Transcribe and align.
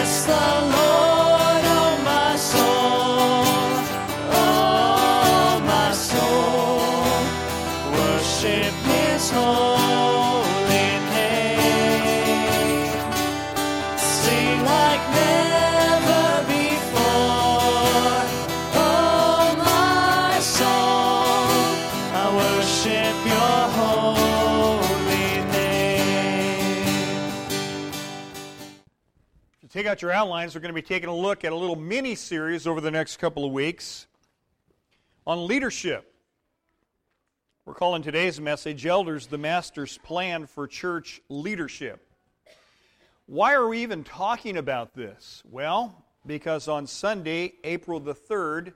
Bless 0.00 0.24
the 0.24 0.32
Lord, 0.32 0.89
your 29.98 30.12
outlines, 30.12 30.54
we're 30.54 30.60
going 30.60 30.72
to 30.72 30.80
be 30.80 30.86
taking 30.86 31.08
a 31.08 31.14
look 31.14 31.44
at 31.44 31.52
a 31.52 31.56
little 31.56 31.74
mini 31.74 32.14
series 32.14 32.68
over 32.68 32.80
the 32.80 32.92
next 32.92 33.16
couple 33.16 33.44
of 33.44 33.50
weeks 33.50 34.06
on 35.26 35.48
leadership. 35.48 36.14
We're 37.64 37.74
calling 37.74 38.00
today's 38.00 38.40
message 38.40 38.86
Elders, 38.86 39.26
the 39.26 39.36
Master's 39.36 39.98
Plan 39.98 40.46
for 40.46 40.68
Church 40.68 41.20
Leadership. 41.28 42.06
Why 43.26 43.54
are 43.54 43.66
we 43.66 43.82
even 43.82 44.04
talking 44.04 44.58
about 44.58 44.94
this? 44.94 45.42
Well, 45.50 46.04
because 46.24 46.68
on 46.68 46.86
Sunday, 46.86 47.54
April 47.64 47.98
the 47.98 48.14
3rd, 48.14 48.72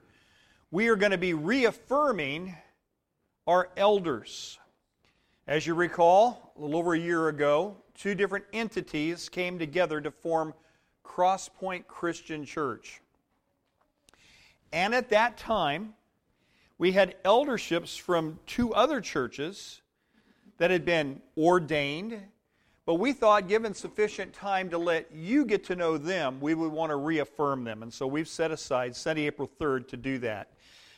we 0.72 0.88
are 0.88 0.96
going 0.96 1.12
to 1.12 1.19
be 1.19 1.33
reaffirming 1.33 2.56
our 3.46 3.69
elders. 3.77 4.58
As 5.46 5.64
you 5.64 5.74
recall, 5.74 6.52
a 6.58 6.60
little 6.60 6.77
over 6.77 6.94
a 6.94 6.98
year 6.98 7.28
ago, 7.28 7.77
two 7.94 8.16
different 8.16 8.46
entities 8.52 9.28
came 9.28 9.60
together 9.60 10.00
to 10.00 10.10
form 10.10 10.52
Crosspoint 11.04 11.86
Christian 11.86 12.44
Church. 12.44 13.00
And 14.72 14.94
at 14.94 15.10
that 15.10 15.36
time, 15.36 15.94
we 16.78 16.92
had 16.92 17.14
elderships 17.24 17.97
from 17.97 18.38
two 18.47 18.74
other 18.74 19.00
churches 19.00 19.82
that 20.58 20.70
had 20.70 20.84
been 20.84 21.20
ordained, 21.36 22.20
but 22.86 22.94
we 22.94 23.12
thought, 23.12 23.48
given 23.48 23.72
sufficient 23.72 24.32
time 24.32 24.70
to 24.70 24.78
let 24.78 25.10
you 25.12 25.44
get 25.44 25.64
to 25.64 25.77
know 25.77 25.97
them, 25.97 26.41
we 26.41 26.55
would 26.55 26.72
want 26.72 26.91
to 26.91 26.97
reaffirm 26.97 27.64
them. 27.64 27.82
And 27.82 27.92
so 27.92 28.06
we've 28.06 28.28
set 28.28 28.50
aside 28.50 28.97
Sunday, 28.97 29.27
April 29.27 29.48
3rd 29.60 29.88
to 29.88 29.97
do 29.97 30.19
that. 30.19 30.48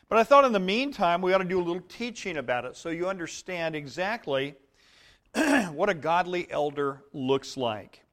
But 0.08 0.18
I 0.18 0.24
thought 0.24 0.44
in 0.44 0.52
the 0.52 0.60
meantime, 0.60 1.20
we 1.20 1.32
ought 1.32 1.38
to 1.38 1.44
do 1.44 1.58
a 1.58 1.62
little 1.62 1.82
teaching 1.88 2.38
about 2.38 2.64
it 2.64 2.76
so 2.76 2.88
you 2.88 3.08
understand 3.08 3.74
exactly 3.74 4.54
what 5.34 5.88
a 5.88 5.94
godly 5.94 6.50
elder 6.50 7.02
looks 7.12 7.56
like. 7.56 8.05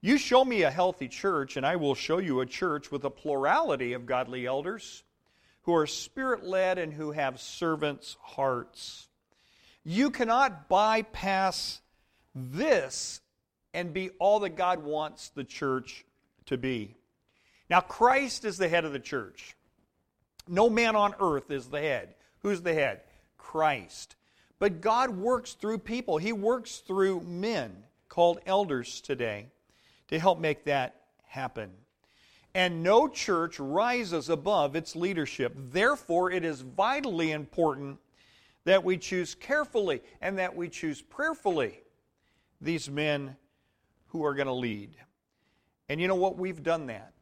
You 0.00 0.16
show 0.16 0.44
me 0.44 0.62
a 0.62 0.70
healthy 0.70 1.08
church, 1.08 1.56
and 1.56 1.66
I 1.66 1.74
will 1.74 1.96
show 1.96 2.18
you 2.18 2.40
a 2.40 2.46
church 2.46 2.92
with 2.92 3.04
a 3.04 3.10
plurality 3.10 3.94
of 3.94 4.06
godly 4.06 4.46
elders 4.46 5.02
who 5.62 5.74
are 5.74 5.88
spirit 5.88 6.44
led 6.44 6.78
and 6.78 6.92
who 6.92 7.10
have 7.10 7.40
servants' 7.40 8.16
hearts. 8.22 9.08
You 9.84 10.10
cannot 10.10 10.68
bypass 10.68 11.80
this 12.32 13.20
and 13.74 13.92
be 13.92 14.10
all 14.20 14.40
that 14.40 14.56
God 14.56 14.84
wants 14.84 15.30
the 15.30 15.44
church 15.44 16.04
to 16.46 16.56
be. 16.56 16.94
Now, 17.68 17.80
Christ 17.80 18.44
is 18.44 18.56
the 18.56 18.68
head 18.68 18.84
of 18.84 18.92
the 18.92 19.00
church. 19.00 19.56
No 20.46 20.70
man 20.70 20.94
on 20.94 21.14
earth 21.20 21.50
is 21.50 21.66
the 21.66 21.80
head. 21.80 22.14
Who's 22.38 22.62
the 22.62 22.72
head? 22.72 23.00
Christ. 23.36 24.14
But 24.60 24.80
God 24.80 25.10
works 25.10 25.54
through 25.54 25.78
people, 25.78 26.18
He 26.18 26.32
works 26.32 26.78
through 26.78 27.22
men 27.22 27.82
called 28.08 28.38
elders 28.46 29.00
today 29.00 29.48
to 30.08 30.18
help 30.18 30.38
make 30.38 30.64
that 30.64 30.96
happen. 31.26 31.70
And 32.54 32.82
no 32.82 33.08
church 33.08 33.60
rises 33.60 34.28
above 34.28 34.74
its 34.74 34.96
leadership. 34.96 35.52
Therefore, 35.56 36.30
it 36.30 36.44
is 36.44 36.62
vitally 36.62 37.32
important 37.32 37.98
that 38.64 38.82
we 38.84 38.96
choose 38.96 39.34
carefully 39.34 40.02
and 40.20 40.38
that 40.38 40.56
we 40.56 40.68
choose 40.68 41.00
prayerfully 41.00 41.80
these 42.60 42.90
men 42.90 43.36
who 44.08 44.24
are 44.24 44.34
going 44.34 44.46
to 44.46 44.52
lead. 44.52 44.96
And 45.88 46.00
you 46.00 46.08
know 46.08 46.14
what? 46.14 46.36
We've 46.36 46.62
done 46.62 46.86
that. 46.86 47.12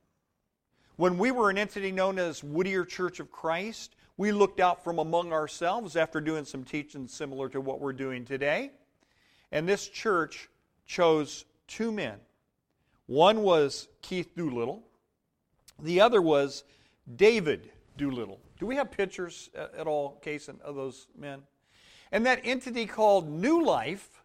When 0.96 1.18
we 1.18 1.30
were 1.30 1.50
an 1.50 1.58
entity 1.58 1.92
known 1.92 2.18
as 2.18 2.42
Whittier 2.42 2.84
Church 2.84 3.20
of 3.20 3.30
Christ, 3.30 3.96
we 4.16 4.32
looked 4.32 4.60
out 4.60 4.82
from 4.82 4.98
among 4.98 5.32
ourselves 5.32 5.94
after 5.94 6.20
doing 6.20 6.44
some 6.44 6.64
teaching 6.64 7.06
similar 7.06 7.48
to 7.50 7.60
what 7.60 7.80
we're 7.80 7.92
doing 7.92 8.24
today. 8.24 8.70
And 9.52 9.68
this 9.68 9.86
church 9.88 10.48
chose 10.86 11.44
two 11.68 11.92
men. 11.92 12.18
One 13.06 13.42
was 13.42 13.88
Keith 14.02 14.34
Doolittle, 14.36 14.82
the 15.80 16.00
other 16.00 16.20
was 16.20 16.64
David 17.16 17.70
Doolittle. 17.96 18.40
Do 18.58 18.66
we 18.66 18.76
have 18.76 18.90
pictures 18.90 19.50
at 19.54 19.86
all, 19.86 20.20
Cason, 20.24 20.60
of 20.62 20.74
those 20.74 21.06
men? 21.16 21.42
And 22.10 22.24
that 22.26 22.40
entity 22.44 22.86
called 22.86 23.28
New 23.28 23.64
Life 23.64 24.22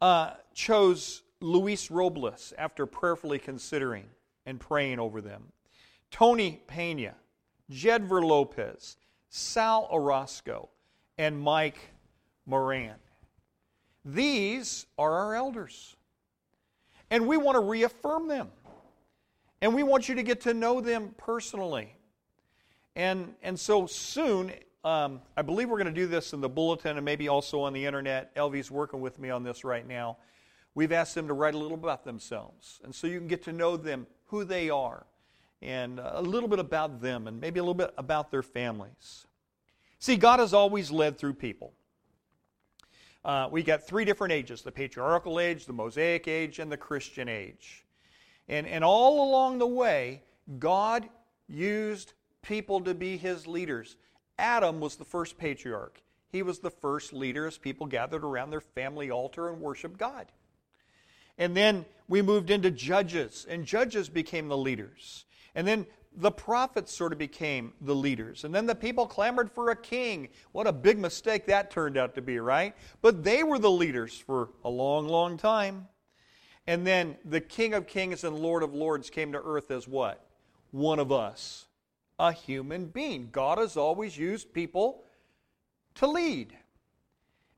uh, 0.00 0.34
chose 0.54 1.22
Luis 1.40 1.90
Robles 1.90 2.52
after 2.56 2.86
prayerfully 2.86 3.38
considering 3.38 4.06
and 4.46 4.60
praying 4.60 4.98
over 4.98 5.20
them. 5.20 5.52
Tony 6.10 6.62
Pena, 6.66 7.14
Jedver 7.70 8.24
Lopez, 8.24 8.96
Sal 9.28 9.88
Orozco, 9.92 10.68
and 11.18 11.38
Mike 11.38 11.90
Moran. 12.46 12.94
These 14.04 14.86
are 14.96 15.12
our 15.12 15.34
elders. 15.34 15.96
And 17.10 17.26
we 17.26 17.36
want 17.36 17.56
to 17.56 17.60
reaffirm 17.60 18.28
them. 18.28 18.48
And 19.60 19.74
we 19.74 19.82
want 19.82 20.08
you 20.08 20.14
to 20.14 20.22
get 20.22 20.42
to 20.42 20.54
know 20.54 20.80
them 20.80 21.14
personally. 21.16 21.94
And, 22.94 23.34
and 23.42 23.58
so 23.58 23.86
soon, 23.86 24.52
um, 24.84 25.20
I 25.36 25.42
believe 25.42 25.68
we're 25.68 25.78
going 25.78 25.92
to 25.92 26.00
do 26.00 26.06
this 26.06 26.32
in 26.32 26.40
the 26.40 26.48
bulletin 26.48 26.96
and 26.96 27.04
maybe 27.04 27.28
also 27.28 27.60
on 27.60 27.72
the 27.72 27.84
internet. 27.84 28.34
Elvie's 28.36 28.70
working 28.70 29.00
with 29.00 29.18
me 29.18 29.30
on 29.30 29.42
this 29.42 29.64
right 29.64 29.86
now. 29.86 30.18
We've 30.74 30.92
asked 30.92 31.14
them 31.14 31.26
to 31.28 31.34
write 31.34 31.54
a 31.54 31.58
little 31.58 31.76
about 31.76 32.04
themselves. 32.04 32.80
And 32.84 32.94
so 32.94 33.06
you 33.06 33.18
can 33.18 33.26
get 33.26 33.42
to 33.44 33.52
know 33.52 33.76
them, 33.76 34.06
who 34.26 34.44
they 34.44 34.70
are, 34.70 35.06
and 35.60 35.98
a 35.98 36.22
little 36.22 36.48
bit 36.48 36.60
about 36.60 37.00
them, 37.00 37.26
and 37.26 37.40
maybe 37.40 37.58
a 37.58 37.62
little 37.62 37.74
bit 37.74 37.92
about 37.98 38.30
their 38.30 38.42
families. 38.42 39.26
See, 39.98 40.16
God 40.16 40.38
has 40.38 40.54
always 40.54 40.90
led 40.90 41.18
through 41.18 41.34
people. 41.34 41.72
Uh, 43.24 43.48
we 43.50 43.62
got 43.62 43.86
three 43.86 44.04
different 44.04 44.32
ages 44.32 44.62
the 44.62 44.72
patriarchal 44.72 45.40
age, 45.40 45.66
the 45.66 45.72
Mosaic 45.72 46.28
age, 46.28 46.58
and 46.58 46.70
the 46.70 46.76
Christian 46.76 47.28
age. 47.28 47.84
And, 48.48 48.66
and 48.66 48.82
all 48.82 49.28
along 49.28 49.58
the 49.58 49.66
way, 49.66 50.22
God 50.58 51.08
used 51.48 52.14
people 52.42 52.80
to 52.80 52.94
be 52.94 53.16
his 53.16 53.46
leaders. 53.46 53.96
Adam 54.38 54.80
was 54.80 54.96
the 54.96 55.04
first 55.04 55.36
patriarch. 55.36 56.00
He 56.30 56.42
was 56.42 56.58
the 56.58 56.70
first 56.70 57.12
leader 57.12 57.46
as 57.46 57.58
people 57.58 57.86
gathered 57.86 58.24
around 58.24 58.50
their 58.50 58.60
family 58.60 59.10
altar 59.10 59.48
and 59.48 59.60
worshiped 59.60 59.98
God. 59.98 60.26
And 61.38 61.56
then 61.56 61.84
we 62.08 62.22
moved 62.22 62.50
into 62.50 62.70
judges, 62.70 63.46
and 63.48 63.64
judges 63.64 64.08
became 64.08 64.48
the 64.48 64.56
leaders. 64.56 65.24
And 65.54 65.66
then 65.66 65.86
the 66.16 66.30
prophets 66.30 66.92
sort 66.92 67.12
of 67.12 67.18
became 67.18 67.72
the 67.80 67.94
leaders. 67.94 68.44
And 68.44 68.54
then 68.54 68.66
the 68.66 68.74
people 68.74 69.06
clamored 69.06 69.50
for 69.50 69.70
a 69.70 69.76
king. 69.76 70.28
What 70.52 70.66
a 70.66 70.72
big 70.72 70.98
mistake 70.98 71.46
that 71.46 71.70
turned 71.70 71.96
out 71.96 72.14
to 72.16 72.22
be, 72.22 72.38
right? 72.38 72.74
But 73.02 73.22
they 73.22 73.44
were 73.44 73.58
the 73.58 73.70
leaders 73.70 74.18
for 74.18 74.50
a 74.64 74.68
long, 74.68 75.06
long 75.06 75.36
time. 75.36 75.86
And 76.66 76.86
then 76.86 77.16
the 77.24 77.40
King 77.40 77.72
of 77.74 77.86
Kings 77.86 78.24
and 78.24 78.36
Lord 78.36 78.62
of 78.62 78.74
Lords 78.74 79.10
came 79.10 79.32
to 79.32 79.40
earth 79.42 79.70
as 79.70 79.88
what? 79.88 80.26
One 80.70 80.98
of 80.98 81.10
us, 81.10 81.66
a 82.18 82.32
human 82.32 82.86
being. 82.86 83.28
God 83.32 83.58
has 83.58 83.76
always 83.76 84.18
used 84.18 84.52
people 84.52 85.04
to 85.94 86.06
lead. 86.06 86.54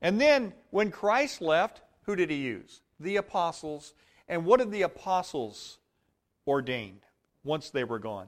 And 0.01 0.19
then 0.19 0.53
when 0.69 0.91
Christ 0.91 1.41
left, 1.41 1.81
who 2.03 2.15
did 2.15 2.29
he 2.29 2.37
use? 2.37 2.81
The 2.99 3.17
apostles. 3.17 3.93
And 4.29 4.45
what 4.45 4.59
did 4.59 4.71
the 4.71 4.83
apostles 4.83 5.79
ordain 6.47 6.99
once 7.43 7.69
they 7.69 7.83
were 7.83 7.99
gone? 7.99 8.27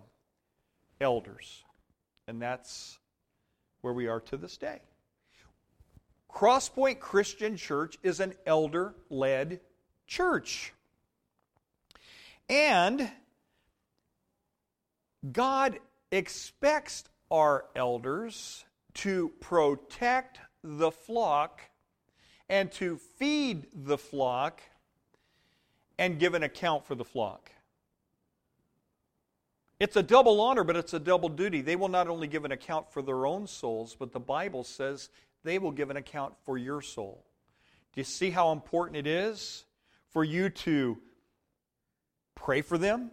Elders. 1.03 1.63
And 2.27 2.41
that's 2.41 2.97
where 3.81 3.93
we 3.93 4.07
are 4.07 4.21
to 4.21 4.37
this 4.37 4.57
day. 4.57 4.79
Crosspoint 6.33 6.99
Christian 6.99 7.57
Church 7.57 7.97
is 8.01 8.19
an 8.19 8.33
elder 8.45 8.95
led 9.09 9.59
church. 10.07 10.73
And 12.49 13.11
God 15.31 15.79
expects 16.11 17.03
our 17.29 17.65
elders 17.75 18.65
to 18.95 19.29
protect 19.39 20.39
the 20.63 20.91
flock 20.91 21.61
and 22.49 22.71
to 22.73 22.97
feed 23.17 23.67
the 23.73 23.97
flock 23.97 24.61
and 25.97 26.19
give 26.19 26.33
an 26.33 26.43
account 26.43 26.85
for 26.85 26.95
the 26.95 27.05
flock. 27.05 27.51
It's 29.83 29.97
a 29.97 30.01
double 30.01 30.39
honor, 30.39 30.63
but 30.63 30.77
it's 30.77 30.93
a 30.93 30.99
double 30.99 31.27
duty. 31.27 31.59
They 31.59 31.75
will 31.75 31.89
not 31.89 32.07
only 32.07 32.25
give 32.25 32.45
an 32.45 32.53
account 32.53 32.89
for 32.89 33.01
their 33.01 33.25
own 33.25 33.45
souls, 33.45 33.97
but 33.99 34.13
the 34.13 34.19
Bible 34.19 34.63
says 34.63 35.09
they 35.43 35.59
will 35.59 35.71
give 35.71 35.89
an 35.89 35.97
account 35.97 36.35
for 36.45 36.57
your 36.57 36.81
soul. 36.81 37.25
Do 37.91 37.99
you 37.99 38.05
see 38.05 38.29
how 38.29 38.53
important 38.53 38.95
it 38.95 39.07
is 39.07 39.65
for 40.07 40.23
you 40.23 40.49
to 40.49 40.99
pray 42.33 42.61
for 42.61 42.77
them, 42.77 43.11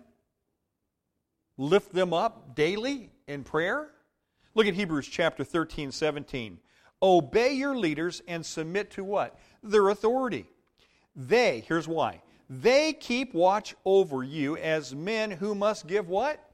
lift 1.59 1.93
them 1.93 2.15
up 2.15 2.55
daily 2.55 3.11
in 3.27 3.43
prayer. 3.43 3.91
Look 4.55 4.69
at 4.69 4.75
Hebrews 4.75 5.09
chapter 5.09 5.43
13, 5.43 5.91
17. 5.91 6.61
Obey 7.03 7.53
your 7.53 7.77
leaders 7.77 8.23
and 8.29 8.47
submit 8.47 8.93
to 8.93 9.03
what? 9.03 9.37
Their 9.65 9.89
authority. 9.89 10.47
They, 11.17 11.65
here's 11.67 11.89
why. 11.89 12.23
They 12.49 12.93
keep 12.93 13.35
watch 13.35 13.75
over 13.85 14.23
you 14.23 14.57
as 14.57 14.95
men 14.95 15.33
who 15.33 15.57
must 15.57 15.89
give 15.89 16.09
what? 16.09 16.47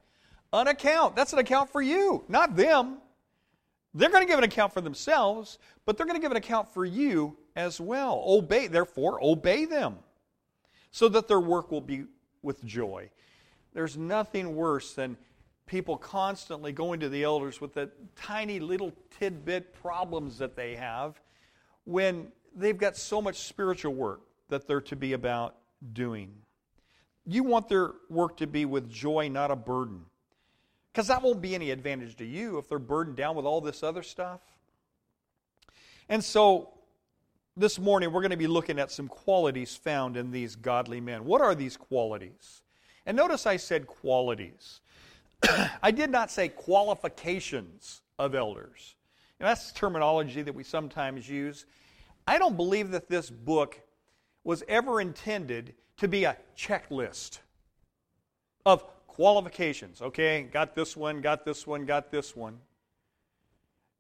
An 0.53 0.69
account. 0.69 1.17
That's 1.17 1.33
an 1.33 1.39
account 1.39 1.71
for 1.71 1.83
you, 1.83 2.25
not 2.29 2.57
them. 2.57 2.99
They're 3.95 4.11
going 4.11 4.23
to 4.23 4.29
give 4.29 4.39
an 4.39 4.45
account 4.45 4.73
for 4.73 4.81
themselves, 4.81 5.59
but 5.85 5.97
they're 5.97 6.07
going 6.07 6.19
to 6.19 6.23
give 6.23 6.31
an 6.31 6.37
account 6.37 6.73
for 6.73 6.85
you 6.85 7.37
as 7.57 7.81
well. 7.81 8.23
Obey, 8.27 8.67
therefore, 8.67 9.19
obey 9.23 9.65
them 9.65 9.97
so 10.91 11.09
that 11.09 11.29
their 11.29 11.41
work 11.41 11.71
will 11.71 11.81
be 11.81 12.05
with 12.43 12.65
joy. 12.65 13.11
There's 13.73 13.97
nothing 13.97 14.55
worse 14.55 14.93
than 14.95 15.17
people 15.67 15.97
constantly 15.97 16.73
going 16.73 17.01
to 17.01 17.09
the 17.09 17.25
elders 17.25 17.61
with 17.61 17.75
the 17.75 17.91
tiny 18.15 18.61
little 18.61 18.93
tidbit 19.19 19.75
problems 19.75 20.39
that 20.39 20.57
they 20.57 20.77
have 20.77 21.21
when 21.85 22.29
they've 22.55 22.79
got 22.79 22.97
so 22.97 23.21
much 23.21 23.41
spiritual 23.41 23.95
work 23.95 24.21
that 24.49 24.67
they're 24.67 24.81
to 24.81 24.97
be 24.97 25.13
about 25.13 25.57
doing. 25.93 26.33
You 27.27 27.43
want 27.43 27.69
their 27.69 27.93
work 28.09 28.37
to 28.39 28.47
be 28.47 28.65
with 28.65 28.89
joy, 28.89 29.29
not 29.29 29.51
a 29.51 29.57
burden. 29.57 30.05
Because 30.97 31.09
that 31.09 31.21
won't 31.21 31.43
be 31.43 31.55
any 31.55 31.73
advantage 31.73 32.17
to 32.17 32.25
you 32.25 32.57
if 32.57 32.71
they're 32.71 32.79
burdened 32.79 33.19
down 33.19 33.37
with 33.37 33.45
all 33.45 33.61
this 33.61 33.83
other 33.83 34.03
stuff. 34.03 34.41
And 36.09 36.25
so, 36.25 36.71
this 37.55 37.79
morning 37.79 38.11
we're 38.11 38.23
going 38.23 38.31
to 38.31 38.37
be 38.39 38.47
looking 38.47 38.79
at 38.79 38.91
some 38.91 39.07
qualities 39.07 39.77
found 39.77 40.17
in 40.17 40.31
these 40.31 40.57
godly 40.57 41.03
men. 41.03 41.27
What 41.27 41.43
are 41.43 41.55
these 41.55 41.77
qualities? 41.77 42.63
And 43.05 43.15
notice 43.15 43.47
I 43.47 43.59
said 43.59 43.87
qualities. 43.87 44.81
I 45.83 45.91
did 45.91 46.09
not 46.09 46.31
say 46.31 46.49
qualifications 46.49 48.01
of 48.19 48.35
elders. 48.35 48.95
And 49.39 49.47
that's 49.47 49.73
terminology 49.73 50.41
that 50.41 50.55
we 50.55 50.65
sometimes 50.65 51.29
use. 51.29 51.67
I 52.27 52.39
don't 52.39 52.57
believe 52.57 52.91
that 52.93 53.11
this 53.11 53.29
book 53.29 53.79
was 54.45 54.65
ever 54.67 55.03
intended 55.03 55.75
to 55.99 56.09
be 56.09 56.25
a 56.25 56.39
checklist 56.57 57.41
of 58.65 58.83
qualifications. 59.17 60.03
Okay, 60.03 60.43
got 60.43 60.75
this 60.75 60.95
one, 60.95 61.23
got 61.23 61.47
this 61.47 61.67
one, 61.67 61.87
got 61.87 62.11
this 62.11 62.37
one. 62.37 62.59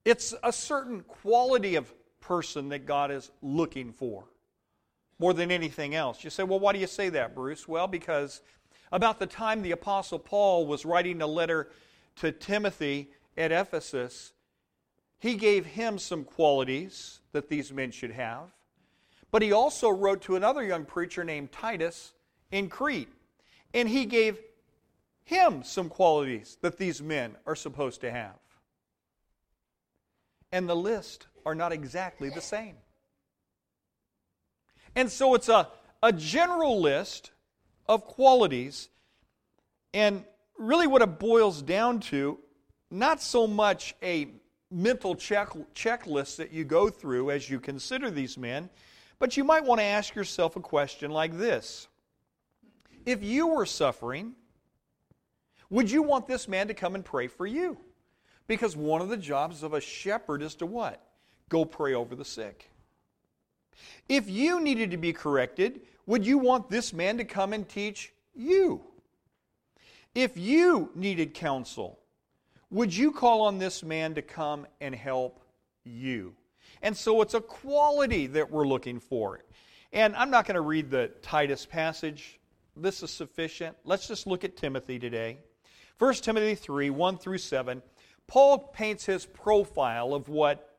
It's 0.05 0.35
a 0.43 0.53
certain 0.53 1.01
quality 1.01 1.77
of 1.77 1.91
person 2.21 2.69
that 2.69 2.85
God 2.85 3.11
is 3.11 3.31
looking 3.41 3.93
for 3.93 4.25
more 5.19 5.33
than 5.33 5.51
anything 5.51 5.95
else. 5.95 6.23
You 6.23 6.29
say, 6.29 6.43
well, 6.43 6.61
why 6.61 6.75
do 6.75 6.79
you 6.79 6.87
say 6.87 7.09
that, 7.09 7.35
Bruce? 7.35 7.67
Well, 7.67 7.87
because 7.87 8.43
about 8.93 9.19
the 9.19 9.27
time 9.27 9.63
the 9.63 9.71
Apostle 9.71 10.19
Paul 10.19 10.67
was 10.67 10.85
writing 10.85 11.23
a 11.23 11.27
letter 11.27 11.71
to 12.17 12.31
Timothy 12.31 13.09
at 13.39 13.53
Ephesus, 13.53 14.35
he 15.19 15.35
gave 15.37 15.65
him 15.65 15.99
some 15.99 16.25
qualities 16.25 17.21
that 17.33 17.49
these 17.49 17.73
men 17.73 17.91
should 17.91 18.12
have. 18.12 18.51
But 19.31 19.41
he 19.41 19.51
also 19.51 19.89
wrote 19.89 20.21
to 20.23 20.37
another 20.37 20.62
young 20.62 20.85
preacher 20.85 21.25
named 21.25 21.53
Titus 21.53 22.12
in 22.51 22.69
Crete, 22.69 23.09
and 23.73 23.89
he 23.89 24.05
gave 24.05 24.39
him 25.26 25.64
some 25.64 25.88
qualities 25.88 26.56
that 26.62 26.78
these 26.78 27.02
men 27.02 27.37
are 27.46 27.56
supposed 27.56 28.00
to 28.00 28.11
have. 28.11 28.38
And 30.52 30.69
the 30.69 30.76
list 30.76 31.26
are 31.44 31.55
not 31.55 31.73
exactly 31.73 32.31
the 32.31 32.40
same. 32.40 32.76
And 34.94 35.11
so 35.11 35.34
it's 35.34 35.49
a, 35.49 35.69
a 36.02 36.12
general 36.12 36.81
list 36.81 37.32
of 37.88 38.05
qualities. 38.05 38.88
And 39.93 40.25
really, 40.56 40.87
what 40.87 41.02
it 41.02 41.19
boils 41.19 41.61
down 41.61 42.00
to, 42.00 42.38
not 42.90 43.20
so 43.20 43.49
much 43.49 43.96
a 44.02 44.28
mental 44.70 45.17
check, 45.17 45.50
checklist 45.75 46.37
that 46.37 46.52
you 46.52 46.64
go 46.64 46.88
through 46.88 47.32
as 47.32 47.50
you 47.50 47.58
consider 47.58 48.12
these 48.12 48.38
men, 48.38 48.70
but 49.19 49.37
you 49.37 49.43
might 49.43 49.64
want 49.64 49.81
to 49.81 49.84
ask 49.84 50.14
yourself 50.14 50.55
a 50.55 50.61
question 50.61 51.11
like 51.11 51.37
this 51.37 51.88
If 53.05 53.25
you 53.25 53.49
were 53.49 53.67
suffering, 53.67 54.37
would 55.71 55.91
you 55.91 56.03
want 56.03 56.27
this 56.27 56.49
man 56.49 56.69
to 56.69 56.75
come 56.75 56.95
and 56.95 57.05
pray 57.05 57.27
for 57.27 57.47
you? 57.47 57.77
Because 58.47 58.77
one 58.77 59.01
of 59.01 59.09
the 59.09 59.17
jobs 59.17 59.63
of 59.63 59.75
a 59.75 59.81
shepherd 59.81 60.43
is 60.43 60.55
to 60.57 60.67
what? 60.67 61.03
Go 61.49 61.65
pray 61.65 61.95
over 61.95 62.15
the 62.15 62.25
sick. 62.25 62.71
If 64.09 64.31
you 64.31 64.61
needed 64.61 64.91
to 64.93 64.97
be 64.97 65.13
corrected, 65.13 65.81
would 66.07 66.25
you 66.25 66.39
want 66.39 66.71
this 66.71 66.93
man 66.93 67.19
to 67.19 67.25
come 67.25 67.53
and 67.53 67.69
teach 67.69 68.13
you? 68.35 68.83
If 70.15 70.37
you 70.37 70.91
needed 70.95 71.35
counsel, 71.35 71.99
would 72.71 72.95
you 72.95 73.12
call 73.12 73.43
on 73.43 73.59
this 73.59 73.83
man 73.83 74.15
to 74.15 74.23
come 74.23 74.67
and 74.81 74.95
help 74.95 75.41
you? 75.85 76.35
And 76.83 76.97
so 76.97 77.21
it's 77.23 77.35
a 77.35 77.41
quality 77.41 78.27
that 78.29 78.51
we're 78.51 78.67
looking 78.67 79.01
for. 79.01 79.41
And 79.93 80.17
I'm 80.17 80.31
not 80.31 80.47
going 80.47 80.57
to 80.57 80.61
read 80.61 80.91
the 80.91 81.09
Titus 81.23 81.67
passage. 81.67 82.39
This 82.77 83.03
is 83.03 83.11
sufficient. 83.11 83.77
Let's 83.85 84.09
just 84.09 84.27
look 84.27 84.45
at 84.45 84.57
Timothy 84.57 84.99
today. 84.99 85.39
1 85.99 86.15
Timothy 86.15 86.55
3 86.55 86.91
1 86.91 87.19
through 87.19 87.39
7, 87.39 87.83
Paul 88.27 88.59
paints 88.59 89.07
his 89.07 89.25
profile 89.25 90.15
of 90.15 90.29
what 90.29 90.77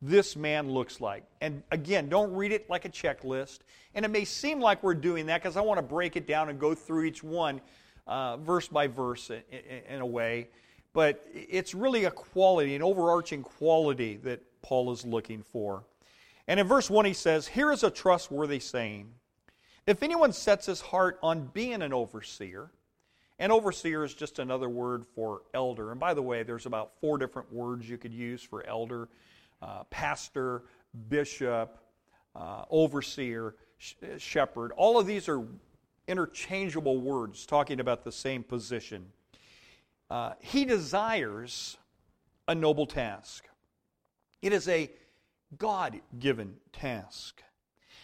this 0.00 0.36
man 0.36 0.70
looks 0.70 1.00
like. 1.00 1.24
And 1.40 1.62
again, 1.70 2.08
don't 2.08 2.32
read 2.34 2.52
it 2.52 2.68
like 2.68 2.84
a 2.84 2.88
checklist. 2.88 3.60
And 3.94 4.04
it 4.04 4.10
may 4.10 4.24
seem 4.24 4.60
like 4.60 4.82
we're 4.82 4.94
doing 4.94 5.26
that 5.26 5.42
because 5.42 5.56
I 5.56 5.62
want 5.62 5.78
to 5.78 5.82
break 5.82 6.16
it 6.16 6.26
down 6.26 6.50
and 6.50 6.58
go 6.58 6.74
through 6.74 7.04
each 7.04 7.24
one 7.24 7.60
uh, 8.06 8.36
verse 8.36 8.68
by 8.68 8.86
verse 8.86 9.30
in, 9.30 9.42
in, 9.50 9.94
in 9.94 10.00
a 10.00 10.06
way. 10.06 10.48
But 10.92 11.26
it's 11.32 11.74
really 11.74 12.04
a 12.04 12.10
quality, 12.10 12.74
an 12.76 12.82
overarching 12.82 13.42
quality 13.42 14.16
that 14.18 14.40
Paul 14.62 14.92
is 14.92 15.04
looking 15.04 15.42
for. 15.42 15.84
And 16.46 16.60
in 16.60 16.66
verse 16.66 16.90
1, 16.90 17.04
he 17.06 17.14
says, 17.14 17.48
Here 17.48 17.72
is 17.72 17.82
a 17.82 17.90
trustworthy 17.90 18.60
saying 18.60 19.10
If 19.86 20.02
anyone 20.02 20.32
sets 20.32 20.66
his 20.66 20.80
heart 20.80 21.18
on 21.22 21.46
being 21.52 21.82
an 21.82 21.92
overseer, 21.92 22.70
and 23.38 23.50
overseer 23.50 24.04
is 24.04 24.14
just 24.14 24.38
another 24.38 24.68
word 24.68 25.04
for 25.14 25.42
elder. 25.52 25.90
And 25.90 25.98
by 25.98 26.14
the 26.14 26.22
way, 26.22 26.42
there's 26.42 26.66
about 26.66 26.92
four 27.00 27.18
different 27.18 27.52
words 27.52 27.88
you 27.88 27.98
could 27.98 28.14
use 28.14 28.42
for 28.42 28.64
elder 28.66 29.08
uh, 29.62 29.84
pastor, 29.84 30.62
bishop, 31.08 31.78
uh, 32.36 32.64
overseer, 32.70 33.54
sh- 33.78 33.94
shepherd. 34.18 34.72
All 34.76 34.98
of 34.98 35.06
these 35.06 35.28
are 35.28 35.42
interchangeable 36.06 37.00
words 37.00 37.46
talking 37.46 37.80
about 37.80 38.04
the 38.04 38.12
same 38.12 38.42
position. 38.42 39.06
Uh, 40.10 40.32
he 40.40 40.64
desires 40.64 41.78
a 42.46 42.54
noble 42.54 42.86
task, 42.86 43.48
it 44.42 44.52
is 44.52 44.68
a 44.68 44.90
God 45.56 46.00
given 46.18 46.56
task. 46.72 47.42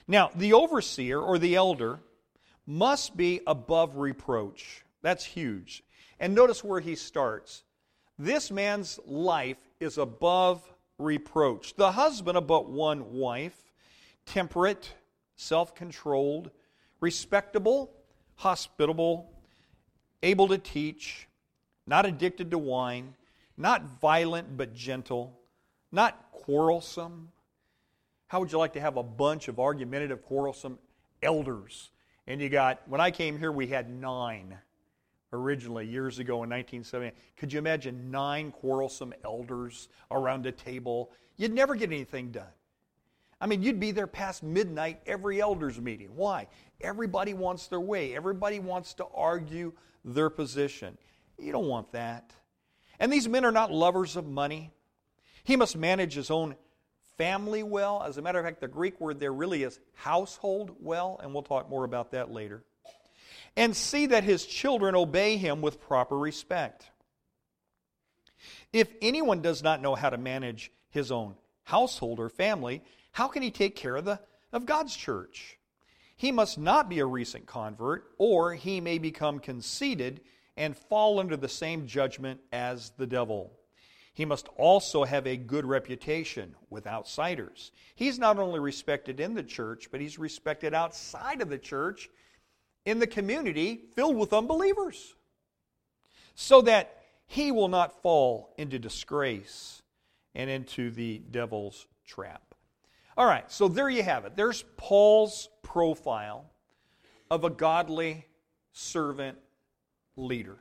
Now, 0.09 0.31
the 0.35 0.55
overseer 0.55 1.21
or 1.21 1.39
the 1.39 1.55
elder 1.55 2.01
must 2.67 3.17
be 3.17 3.41
above 3.47 3.97
reproach. 3.97 4.85
That's 5.03 5.25
huge. 5.25 5.83
And 6.19 6.35
notice 6.35 6.63
where 6.63 6.81
he 6.81 6.95
starts. 6.95 7.65
This 8.19 8.51
man's 8.51 9.01
life 9.07 9.57
is 9.81 9.97
above 9.97 10.63
reproach. 10.99 11.75
The 11.75 11.93
husband 11.93 12.37
of 12.37 12.47
but 12.47 12.69
one 12.69 13.13
wife, 13.13 13.57
temperate, 14.27 14.93
self 15.37 15.75
controlled, 15.75 16.51
respectable, 17.01 17.91
hospitable, 18.35 19.33
able 20.23 20.49
to 20.49 20.59
teach, 20.59 21.27
not 21.87 22.05
addicted 22.05 22.51
to 22.51 22.59
wine, 22.59 23.15
not 23.57 23.85
violent 24.01 24.57
but 24.57 24.75
gentle, 24.75 25.39
not 25.91 26.31
quarrelsome. 26.33 27.31
How 28.27 28.41
would 28.41 28.53
you 28.53 28.59
like 28.59 28.75
to 28.75 28.81
have 28.81 28.97
a 28.99 29.03
bunch 29.03 29.49
of 29.49 29.59
argumentative, 29.59 30.23
quarrelsome 30.23 30.79
elders? 31.23 31.91
And 32.27 32.41
you 32.41 32.49
got, 32.49 32.83
when 32.87 33.01
I 33.01 33.11
came 33.11 33.39
here, 33.39 33.51
we 33.51 33.67
had 33.67 33.91
nine 33.91 34.59
originally 35.33 35.87
years 35.87 36.19
ago 36.19 36.35
in 36.43 36.51
1970. 36.51 37.13
Could 37.37 37.53
you 37.53 37.59
imagine 37.59 38.11
nine 38.11 38.51
quarrelsome 38.51 39.15
elders 39.25 39.89
around 40.11 40.47
a 40.47 40.53
table? 40.53 41.13
You'd 41.37 41.53
never 41.53 41.75
get 41.75 41.91
anything 41.91 42.31
done. 42.31 42.47
I 43.41 43.47
mean, 43.47 43.63
you'd 43.63 43.81
be 43.81 43.91
there 43.91 44.07
past 44.07 44.43
midnight 44.43 45.01
every 45.07 45.41
elders 45.41 45.81
meeting. 45.81 46.11
Why? 46.15 46.49
Everybody 46.81 47.33
wants 47.33 47.69
their 47.69 47.81
way. 47.81 48.15
Everybody 48.15 48.59
wants 48.59 48.95
to 48.95 49.07
argue 49.15 49.73
their 50.05 50.29
position. 50.29 50.99
You 51.39 51.53
don't 51.53 51.67
want 51.67 51.93
that. 51.93 52.33
And 52.99 53.11
these 53.11 53.29
men 53.29 53.47
are 53.47 53.53
not 53.53 53.73
lovers 53.73 54.17
of 54.17 54.27
money. 54.27 54.73
He 55.43 55.57
must 55.57 55.75
manage 55.77 56.15
his 56.15 56.31
own 56.31 56.55
family 57.17 57.63
well. 57.63 58.03
As 58.03 58.19
a 58.19 58.23
matter 58.23 58.39
of 58.39 58.45
fact, 58.45 58.61
the 58.61 58.69
Greek 58.69 59.01
word 59.01 59.21
there 59.21 59.33
really 59.33 59.63
is 59.63 59.81
household 59.95 60.77
well, 60.79 61.19
and 61.23 61.33
we'll 61.33 61.43
talk 61.43 61.71
more 61.71 61.85
about 61.85 62.11
that 62.11 62.31
later 62.31 62.63
and 63.57 63.77
see 63.77 64.07
that 64.07 64.25
his 64.25 64.47
children 64.47 64.95
obey 64.95 65.37
him 65.37 65.61
with 65.61 65.81
proper 65.81 66.19
respect. 66.19 66.91
If 68.73 68.89
anyone 69.03 69.43
does 69.43 69.63
not 69.63 69.83
know 69.83 69.95
how 69.95 70.11
to 70.11 70.19
manage 70.19 70.71
his 70.91 71.11
own 71.11 71.35
household 71.65 72.21
or 72.21 72.29
family, 72.29 72.83
how 73.13 73.29
can 73.29 73.43
he 73.43 73.51
take 73.51 73.77
care 73.77 73.97
of, 73.97 74.05
the, 74.05 74.21
of 74.53 74.67
God's 74.67 74.95
church? 74.97 75.59
He 76.17 76.33
must 76.33 76.59
not 76.59 76.89
be 76.89 76.99
a 76.99 77.07
recent 77.07 77.47
convert, 77.47 78.05
or 78.19 78.55
he 78.55 78.81
may 78.81 78.99
become 78.99 79.39
conceited 79.39 80.21
and 80.57 80.77
fall 80.77 81.19
under 81.19 81.37
the 81.37 81.49
same 81.49 81.87
judgment 81.87 82.41
as 82.53 82.91
the 82.99 83.07
devil. 83.07 83.53
He 84.13 84.25
must 84.25 84.49
also 84.57 85.05
have 85.05 85.27
a 85.27 85.37
good 85.37 85.65
reputation 85.65 86.55
with 86.69 86.87
outsiders. 86.87 87.73
He's 87.95 88.19
not 88.19 88.39
only 88.39 88.61
respected 88.61 89.19
in 89.19 89.35
the 89.35 89.43
church, 89.43 89.89
but 89.91 90.01
he's 90.01 90.19
respected 90.19 90.75
outside 90.75 91.41
of 91.41 91.49
the 91.49 91.59
church 91.59 92.11
in 92.85 92.99
the 92.99 93.07
community 93.07 93.81
filled 93.95 94.17
with 94.17 94.33
unbelievers, 94.33 95.15
so 96.35 96.63
that 96.63 97.03
he 97.27 97.53
will 97.53 97.69
not 97.69 98.03
fall 98.03 98.55
into 98.59 98.79
disgrace 98.79 99.83
and 100.35 100.49
into 100.51 100.91
the 100.91 101.23
devil's 101.31 101.87
trap. 102.07 102.55
All 103.17 103.27
right, 103.27 103.51
so 103.51 103.69
there 103.69 103.91
you 103.91 104.03
have 104.03 104.25
it. 104.25 104.37
There's 104.37 104.65
Paul's 104.77 105.49
profile 105.63 106.47
of 107.31 107.45
a 107.45 107.51
godly 107.51 108.27
servant 108.73 109.39
leader. 110.17 110.57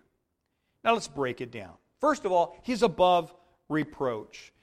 Now 0.84 0.94
let's 0.94 1.08
break 1.08 1.42
it 1.42 1.52
down. 1.52 1.74
First 2.00 2.26
of 2.26 2.32
all, 2.32 2.58
he's 2.64 2.84
above 2.84 3.34
reproach. 3.68 4.54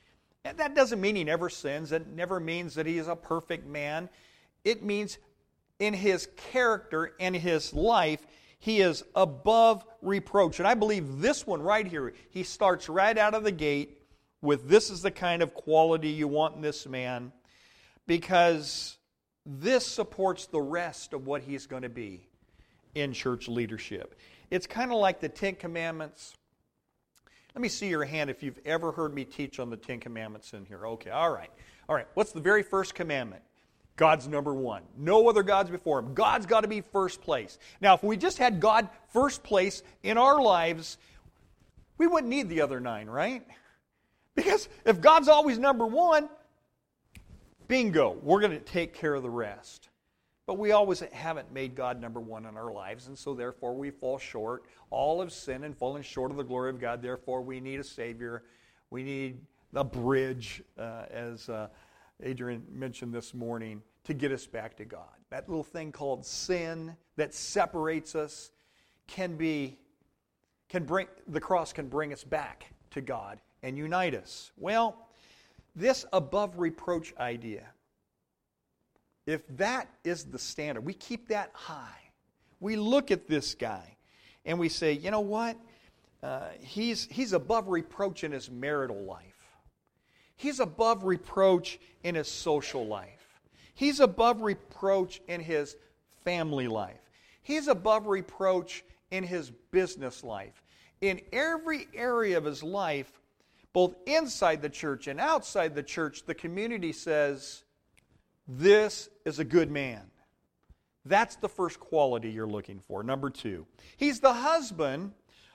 And 0.45 0.59
that 0.59 0.75
doesn't 0.75 1.01
mean 1.01 1.17
he 1.17 1.25
never 1.25 1.51
sins. 1.51 1.93
It 1.93 2.07
never 2.09 2.39
means 2.39 2.75
that 2.75 2.87
he 2.87 2.99
is 2.99 3.09
a 3.09 3.17
perfect 3.17 3.67
man. 3.67 4.09
It 4.65 4.83
means 4.83 5.19
in 5.79 5.95
his 5.95 6.29
character 6.37 7.15
and 7.21 7.35
his 7.35 7.73
life, 7.73 8.27
he 8.59 8.81
is 8.81 9.05
above 9.15 9.85
reproach. 10.03 10.59
And 10.59 10.67
I 10.67 10.75
believe 10.75 11.21
this 11.21 11.47
one 11.47 11.63
right 11.63 11.87
here, 11.87 12.15
he 12.31 12.43
starts 12.43 12.89
right 12.89 13.17
out 13.17 13.35
of 13.35 13.45
the 13.45 13.53
gate 13.53 14.01
with 14.43 14.69
this 14.69 14.91
is 14.91 15.03
the 15.03 15.11
kind 15.11 15.43
of 15.43 15.55
quality 15.55 16.09
you 16.09 16.29
want 16.29 16.57
in 16.57 16.63
this 16.63 16.87
man 16.87 17.33
because 18.07 18.97
this 19.45 19.87
supports 19.87 20.47
the 20.47 20.61
rest 20.61 21.13
of 21.13 21.27
what 21.27 21.43
he's 21.43 21.67
going 21.67 21.83
to 21.83 21.89
be 21.89 22.27
in 22.95 23.13
church 23.13 23.49
leadership. 23.49 24.19
It's 24.51 24.67
kind 24.67 24.91
of 24.91 24.99
like 24.99 25.21
the 25.21 25.29
Ten 25.29 25.55
Commandments. 25.55 26.35
Let 27.55 27.63
me 27.63 27.69
see 27.69 27.89
your 27.89 28.05
hand 28.05 28.31
if 28.31 28.43
you've 28.43 28.61
ever 28.65 28.93
heard 28.93 29.15
me 29.15 29.25
teach 29.25 29.59
on 29.59 29.71
the 29.71 29.77
Ten 29.77 30.01
Commandments 30.01 30.53
in 30.53 30.65
here. 30.65 30.87
Okay, 30.87 31.11
all 31.11 31.31
right. 31.31 31.51
All 31.89 31.95
right, 31.95 32.07
what's 32.15 32.33
the 32.33 32.41
very 32.41 32.63
first 32.63 32.95
commandment? 32.95 33.43
God's 33.97 34.29
number 34.29 34.55
one. 34.55 34.83
No 34.97 35.29
other 35.29 35.43
gods 35.43 35.71
before 35.71 35.99
him. 35.99 36.15
God's 36.15 36.47
got 36.47 36.61
to 36.61 36.69
be 36.69 36.83
first 36.83 37.23
place. 37.23 37.59
Now, 37.81 37.95
if 37.95 38.03
we 38.03 38.17
just 38.17 38.39
had 38.39 38.61
God 38.61 38.89
first 39.09 39.43
place 39.43 39.83
in 40.03 40.19
our 40.19 40.41
lives, 40.41 40.99
we 41.99 42.07
wouldn't 42.07 42.31
need 42.31 42.49
the 42.49 42.61
other 42.61 42.79
nine, 42.79 43.09
right? 43.09 43.43
Because 44.35 44.69
if 44.85 45.01
God's 45.01 45.29
always 45.29 45.59
number 45.59 45.87
one, 45.87 46.29
bingo, 47.69 48.19
we're 48.23 48.41
going 48.41 48.53
to 48.53 48.59
take 48.59 48.93
care 48.93 49.15
of 49.15 49.23
the 49.23 49.31
rest. 49.31 49.89
But 50.47 50.59
we 50.59 50.71
always 50.73 51.01
haven't 51.01 51.53
made 51.53 51.75
God 51.75 52.01
number 52.01 52.21
one 52.21 52.47
in 52.47 52.57
our 52.57 52.71
lives, 52.71 53.09
and 53.09 53.19
so 53.19 53.35
therefore 53.35 53.75
we 53.75 53.91
fall 53.91 54.19
short. 54.19 54.65
All 54.91 55.21
have 55.21 55.33
sinned 55.33 55.65
and 55.65 55.77
fallen 55.77 56.03
short 56.03 56.31
of 56.31 56.37
the 56.37 56.45
glory 56.45 56.71
of 56.71 56.79
God. 56.81 57.03
Therefore, 57.03 57.43
we 57.43 57.59
need 57.59 57.81
a 57.81 57.85
Savior. 57.85 58.45
We 58.91 59.03
need 59.03 59.41
a 59.75 59.83
bridge, 59.83 60.63
uh, 60.79 61.07
as 61.11 61.49
uh, 61.49 61.67
Adrian 62.23 62.65
mentioned 62.71 63.13
this 63.13 63.35
morning, 63.35 63.83
to 64.05 64.15
get 64.15 64.31
us 64.31 64.47
back 64.47 64.77
to 64.77 64.85
God. 64.85 65.03
That 65.31 65.49
little 65.49 65.65
thing 65.65 65.91
called 65.91 66.25
sin 66.25 66.97
that 67.17 67.35
separates 67.35 68.15
us 68.15 68.53
can 69.09 69.37
be, 69.37 69.79
can 70.69 70.85
bring, 70.85 71.09
the 71.27 71.41
cross 71.41 71.73
can 71.73 71.89
bring 71.89 72.13
us 72.13 72.23
back 72.23 72.67
to 72.93 73.01
God 73.01 73.41
and 73.63 73.77
unite 73.77 74.15
us. 74.15 74.53
Well, 74.57 75.09
this 75.75 76.07
above 76.13 76.59
reproach 76.59 77.13
idea, 77.19 77.65
if 79.27 79.43
that 79.57 79.89
is 80.05 80.25
the 80.25 80.39
standard, 80.39 80.85
we 80.85 80.95
keep 80.95 81.29
that 81.29 81.51
high. 81.53 82.13
We 82.61 82.77
look 82.77 83.11
at 83.11 83.27
this 83.27 83.55
guy 83.57 83.97
and 84.45 84.59
we 84.59 84.69
say, 84.69 84.93
you 84.93 85.11
know 85.11 85.21
what? 85.21 85.57
Uh, 86.23 86.49
he's, 86.61 87.09
he's 87.11 87.33
above 87.33 87.69
reproach 87.69 88.23
in 88.23 88.31
his 88.31 88.51
marital 88.51 89.03
life. 89.03 89.36
He's 90.37 90.61
above 90.61 91.05
reproach 91.05 91.79
in 92.03 92.15
his 92.15 92.29
social 92.29 92.87
life. 92.87 93.41
He's 93.75 94.01
above 94.01 94.43
reproach 94.43 95.21
in 95.29 95.41
his 95.41 95.77
family 96.25 96.69
life. 96.69 97.01
He's 97.43 97.69
above 97.69 98.07
reproach 98.07 98.85
in 99.11 99.25
his 99.25 99.51
business 99.71 100.25
life. 100.25 100.63
In 101.01 101.21
every 101.33 101.87
area 101.95 102.39
of 102.39 102.45
his 102.45 102.63
life, 102.63 103.21
both 103.73 103.95
inside 104.07 104.63
the 104.63 104.71
church 104.71 105.07
and 105.07 105.21
outside 105.21 105.75
the 105.75 105.83
church, 105.83 106.25
the 106.25 106.35
community 106.35 106.93
says, 106.93 107.65
This 108.49 109.11
is 109.25 109.39
a 109.39 109.45
good 109.45 109.71
man. 109.71 110.03
That's 111.05 111.37
the 111.37 111.49
first 111.49 111.79
quality 111.79 112.31
you're 112.31 112.47
looking 112.47 112.81
for. 112.89 113.03
Number 113.03 113.31
two, 113.31 113.67
he's 113.97 114.21
the 114.21 114.33
husband 114.33 115.13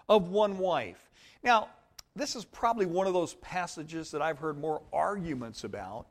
of 0.08 0.30
one 0.30 0.58
wife. 0.58 1.10
Now, 1.44 1.70
this 2.16 2.36
is 2.36 2.46
probably 2.46 2.86
one 2.86 3.08
of 3.08 3.14
those 3.14 3.36
passages 3.36 4.12
that 4.12 4.22
I've 4.22 4.40
heard 4.40 4.58
more 4.58 4.82
arguments 4.92 5.64
about. 5.64 6.08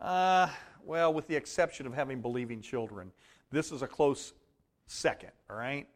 Uh, 0.00 0.48
well, 0.84 1.14
with 1.14 1.28
the 1.28 1.36
exception 1.36 1.86
of 1.86 1.94
having 1.94 2.20
believing 2.20 2.60
children. 2.60 3.12
This 3.50 3.72
is 3.72 3.82
a 3.82 3.86
close 3.86 4.32
second, 4.86 5.30
all 5.48 5.56
right? 5.56 5.86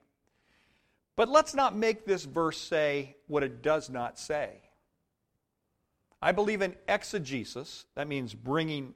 But 1.16 1.28
let's 1.28 1.54
not 1.54 1.76
make 1.76 2.06
this 2.06 2.24
verse 2.24 2.58
say 2.58 3.16
what 3.26 3.42
it 3.42 3.60
does 3.60 3.90
not 3.90 4.18
say. 4.18 4.60
I 6.22 6.32
believe 6.32 6.62
in 6.62 6.74
exegesis. 6.88 7.86
That 7.96 8.08
means 8.08 8.34
bringing, 8.34 8.94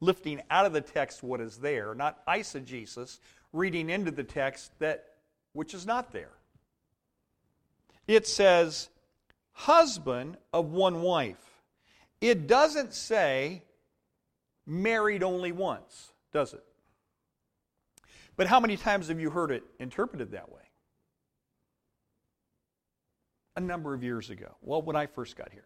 lifting 0.00 0.42
out 0.50 0.66
of 0.66 0.72
the 0.72 0.80
text 0.80 1.22
what 1.22 1.40
is 1.40 1.58
there, 1.58 1.94
not 1.94 2.26
eisegesis, 2.26 3.20
reading 3.52 3.90
into 3.90 4.10
the 4.10 4.24
text 4.24 4.72
that 4.80 5.04
which 5.52 5.74
is 5.74 5.86
not 5.86 6.12
there. 6.12 6.32
It 8.08 8.26
says, 8.26 8.88
husband 9.52 10.36
of 10.52 10.72
one 10.72 11.02
wife. 11.02 11.60
It 12.20 12.46
doesn't 12.46 12.94
say 12.94 13.62
married 14.66 15.22
only 15.22 15.52
once, 15.52 16.12
does 16.32 16.54
it? 16.54 16.64
But 18.36 18.46
how 18.46 18.60
many 18.60 18.76
times 18.76 19.08
have 19.08 19.20
you 19.20 19.30
heard 19.30 19.50
it 19.50 19.62
interpreted 19.78 20.30
that 20.32 20.50
way? 20.50 20.60
A 23.56 23.60
number 23.60 23.92
of 23.92 24.02
years 24.02 24.30
ago. 24.30 24.56
Well, 24.62 24.80
when 24.80 24.96
I 24.96 25.06
first 25.06 25.36
got 25.36 25.52
here. 25.52 25.64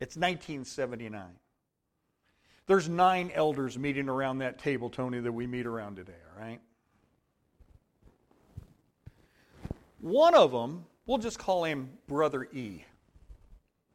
It's 0.00 0.16
1979. 0.16 1.22
There's 2.66 2.88
nine 2.88 3.30
elders 3.34 3.78
meeting 3.78 4.08
around 4.08 4.38
that 4.38 4.58
table, 4.58 4.90
Tony, 4.90 5.20
that 5.20 5.32
we 5.32 5.46
meet 5.46 5.66
around 5.66 5.96
today, 5.96 6.12
all 6.34 6.42
right? 6.42 6.60
One 10.00 10.34
of 10.34 10.52
them, 10.52 10.84
we'll 11.06 11.18
just 11.18 11.38
call 11.38 11.64
him 11.64 11.90
Brother 12.06 12.44
E. 12.52 12.84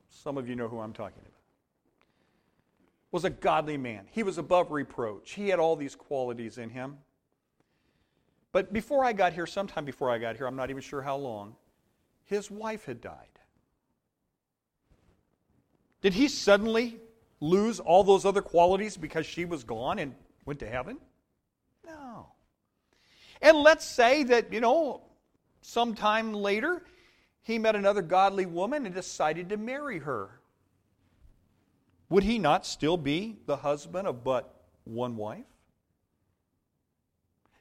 Some 0.09 0.37
of 0.37 0.47
you 0.47 0.55
know 0.55 0.67
who 0.67 0.79
I'm 0.79 0.93
talking 0.93 1.19
about. 1.19 1.31
Was 3.11 3.25
a 3.25 3.29
godly 3.29 3.77
man. 3.77 4.07
He 4.11 4.23
was 4.23 4.37
above 4.37 4.71
reproach. 4.71 5.31
He 5.33 5.49
had 5.49 5.59
all 5.59 5.75
these 5.75 5.95
qualities 5.95 6.57
in 6.57 6.69
him. 6.69 6.97
But 8.53 8.73
before 8.73 9.03
I 9.03 9.13
got 9.13 9.33
here, 9.33 9.45
sometime 9.45 9.85
before 9.85 10.09
I 10.09 10.17
got 10.17 10.37
here, 10.37 10.47
I'm 10.47 10.55
not 10.55 10.69
even 10.69 10.81
sure 10.81 11.01
how 11.01 11.17
long, 11.17 11.55
his 12.25 12.49
wife 12.49 12.85
had 12.85 13.01
died. 13.01 13.27
Did 16.01 16.13
he 16.13 16.27
suddenly 16.27 16.99
lose 17.39 17.79
all 17.79 18.03
those 18.03 18.25
other 18.25 18.41
qualities 18.41 18.97
because 18.97 19.25
she 19.25 19.45
was 19.45 19.63
gone 19.63 19.99
and 19.99 20.15
went 20.45 20.59
to 20.59 20.67
heaven? 20.67 20.97
No. 21.85 22.27
And 23.41 23.57
let's 23.57 23.85
say 23.85 24.23
that, 24.23 24.51
you 24.53 24.61
know, 24.61 25.01
sometime 25.61 26.33
later, 26.33 26.83
he 27.43 27.57
met 27.57 27.75
another 27.75 28.01
godly 28.01 28.45
woman 28.45 28.85
and 28.85 28.93
decided 28.93 29.49
to 29.49 29.57
marry 29.57 29.99
her. 29.99 30.39
Would 32.09 32.23
he 32.23 32.39
not 32.39 32.65
still 32.65 32.97
be 32.97 33.37
the 33.45 33.57
husband 33.57 34.07
of 34.07 34.23
but 34.23 34.53
one 34.83 35.15
wife? 35.15 35.45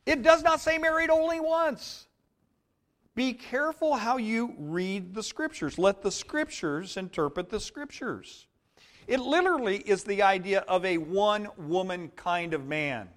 It 0.07 0.23
does 0.23 0.43
not 0.43 0.61
say 0.61 0.77
married 0.79 1.11
only 1.11 1.41
once. 1.41 2.07
Be 3.15 3.33
careful 3.33 3.95
how 3.95 4.17
you 4.17 4.55
read 4.59 5.15
the 5.15 5.23
scriptures. 5.23 5.79
Let 5.79 6.03
the 6.03 6.11
scriptures 6.11 6.97
interpret 6.97 7.51
the 7.51 7.61
scriptures. 7.61 8.47
It 9.07 9.21
literally 9.21 9.79
is 9.79 10.05
the 10.05 10.23
idea 10.23 10.61
of 10.61 10.85
a 10.85 10.99
one 10.99 11.49
woman 11.57 12.11
kind 12.17 12.55
of 12.55 12.67
man. 12.67 13.09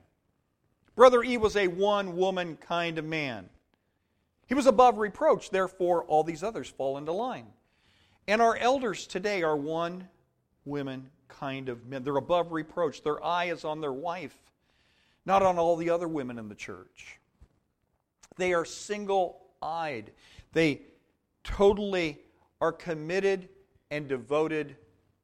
Brother 0.96 1.24
E 1.24 1.38
was 1.38 1.56
a 1.56 1.68
one 1.68 2.16
woman 2.16 2.58
kind 2.58 2.98
of 2.98 3.06
man. 3.06 3.50
He 4.48 4.54
was 4.54 4.66
above 4.66 4.98
reproach, 4.98 5.50
therefore, 5.50 6.04
all 6.04 6.24
these 6.24 6.44
others 6.44 6.70
fall 6.70 6.98
into 6.98 7.12
line. 7.12 7.48
And 8.28 8.42
our 8.42 8.56
elders 8.56 9.08
today 9.08 9.44
are 9.44 9.58
one 9.58 10.08
women 10.66 11.10
kind 11.28 11.70
of 11.70 11.86
men. 11.88 12.04
They're 12.04 12.18
above 12.18 12.52
reproach. 12.52 13.04
Their 13.04 13.24
eye 13.24 13.46
is 13.46 13.66
on 13.66 13.82
their 13.82 13.94
wife, 13.94 14.36
not 15.26 15.42
on 15.42 15.58
all 15.58 15.76
the 15.76 15.90
other 15.90 16.08
women 16.08 16.38
in 16.38 16.50
the 16.50 16.56
church. 16.56 17.20
They 18.38 18.54
are 18.54 18.66
single 18.66 19.42
eyed. 19.62 20.12
They 20.54 20.82
totally 21.44 22.20
are 22.62 22.72
committed 22.72 23.50
and 23.92 24.08
devoted 24.08 24.78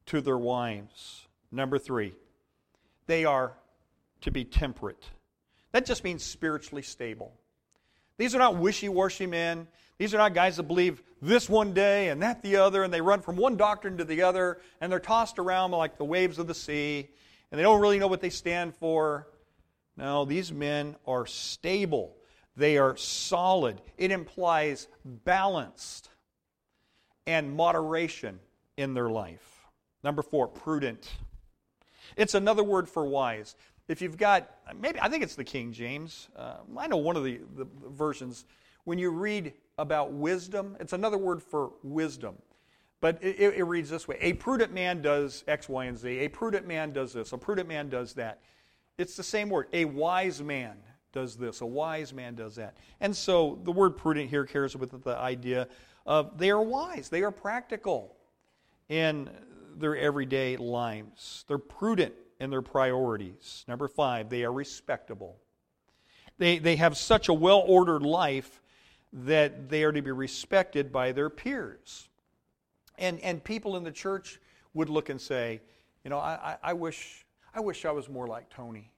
to 0.06 0.20
their 0.20 0.38
wives. 0.38 1.26
Number 1.50 1.78
three, 1.78 2.14
they 3.06 3.24
are 3.24 3.54
to 4.20 4.30
be 4.30 4.44
temperate. 4.44 5.04
That 5.72 5.86
just 5.86 6.04
means 6.04 6.22
spiritually 6.22 6.82
stable. 6.82 7.32
These 8.20 8.34
are 8.34 8.38
not 8.38 8.58
wishy 8.58 8.90
washy 8.90 9.26
men. 9.26 9.66
These 9.96 10.12
are 10.12 10.18
not 10.18 10.34
guys 10.34 10.58
that 10.58 10.64
believe 10.64 11.02
this 11.22 11.48
one 11.48 11.72
day 11.72 12.10
and 12.10 12.20
that 12.20 12.42
the 12.42 12.56
other, 12.56 12.82
and 12.82 12.92
they 12.92 13.00
run 13.00 13.22
from 13.22 13.36
one 13.36 13.56
doctrine 13.56 13.96
to 13.96 14.04
the 14.04 14.20
other, 14.20 14.60
and 14.78 14.92
they're 14.92 15.00
tossed 15.00 15.38
around 15.38 15.70
like 15.70 15.96
the 15.96 16.04
waves 16.04 16.38
of 16.38 16.46
the 16.46 16.54
sea, 16.54 17.08
and 17.50 17.58
they 17.58 17.62
don't 17.62 17.80
really 17.80 17.98
know 17.98 18.08
what 18.08 18.20
they 18.20 18.28
stand 18.28 18.74
for. 18.74 19.26
No, 19.96 20.26
these 20.26 20.52
men 20.52 20.96
are 21.06 21.24
stable, 21.24 22.14
they 22.56 22.76
are 22.76 22.94
solid. 22.94 23.80
It 23.96 24.10
implies 24.10 24.86
balanced 25.02 26.10
and 27.26 27.56
moderation 27.56 28.38
in 28.76 28.92
their 28.92 29.08
life. 29.08 29.64
Number 30.04 30.20
four, 30.20 30.46
prudent. 30.46 31.10
It's 32.18 32.34
another 32.34 32.62
word 32.62 32.86
for 32.86 33.06
wise. 33.06 33.56
If 33.90 34.00
you've 34.00 34.16
got, 34.16 34.48
maybe, 34.80 35.00
I 35.02 35.08
think 35.08 35.24
it's 35.24 35.34
the 35.34 35.42
King 35.42 35.72
James. 35.72 36.28
Uh, 36.36 36.58
I 36.78 36.86
know 36.86 36.98
one 36.98 37.16
of 37.16 37.24
the, 37.24 37.40
the 37.56 37.66
versions. 37.88 38.44
When 38.84 39.00
you 39.00 39.10
read 39.10 39.52
about 39.78 40.12
wisdom, 40.12 40.76
it's 40.78 40.92
another 40.92 41.18
word 41.18 41.42
for 41.42 41.72
wisdom. 41.82 42.36
But 43.00 43.18
it, 43.20 43.40
it, 43.40 43.64
reads 43.64 43.90
this 43.90 44.06
way 44.06 44.16
A 44.20 44.34
prudent 44.34 44.72
man 44.72 45.02
does 45.02 45.42
X, 45.48 45.68
Y, 45.68 45.86
and 45.86 45.98
Z. 45.98 46.08
A 46.08 46.28
prudent 46.28 46.68
man 46.68 46.92
does 46.92 47.12
this. 47.12 47.32
A 47.32 47.38
prudent 47.38 47.66
man 47.66 47.88
does 47.88 48.12
that. 48.12 48.38
It's 48.96 49.16
the 49.16 49.24
same 49.24 49.48
word. 49.48 49.66
A 49.72 49.86
wise 49.86 50.40
man 50.40 50.76
does 51.12 51.34
this. 51.34 51.60
A 51.60 51.66
wise 51.66 52.12
man 52.12 52.36
does 52.36 52.54
that. 52.54 52.76
And 53.00 53.16
so 53.16 53.58
the 53.64 53.72
word 53.72 53.96
prudent 53.96 54.30
here 54.30 54.46
carries 54.46 54.76
with 54.76 54.94
it 54.94 55.02
the 55.02 55.16
idea 55.16 55.66
of 56.06 56.38
they 56.38 56.50
are 56.50 56.62
wise, 56.62 57.08
they 57.08 57.24
are 57.24 57.32
practical 57.32 58.14
in 58.88 59.28
their 59.76 59.96
everyday 59.96 60.56
lives. 60.56 61.44
They're 61.48 61.58
prudent 61.58 62.14
in 62.40 62.50
their 62.50 62.62
priorities. 62.62 63.64
Number 63.68 63.86
five, 63.86 64.30
they 64.30 64.44
are 64.44 64.52
respectable. 64.52 65.36
They, 66.38 66.58
they 66.58 66.76
have 66.76 66.96
such 66.96 67.28
a 67.28 67.34
well 67.34 67.62
ordered 67.66 68.02
life 68.02 68.60
that 69.12 69.68
they 69.68 69.84
are 69.84 69.92
to 69.92 70.02
be 70.02 70.10
respected 70.10 70.90
by 70.90 71.12
their 71.12 71.28
peers. 71.28 72.08
And, 72.98 73.20
and 73.20 73.44
people 73.44 73.76
in 73.76 73.84
the 73.84 73.92
church 73.92 74.40
would 74.72 74.88
look 74.88 75.10
and 75.10 75.20
say, 75.20 75.60
you 76.02 76.10
know, 76.10 76.18
I, 76.18 76.56
I, 76.62 76.70
I 76.70 76.72
wish, 76.72 77.26
I 77.54 77.60
wish 77.60 77.84
I 77.84 77.90
was 77.90 78.08
more 78.08 78.26
like 78.26 78.48
Tony. 78.48 78.90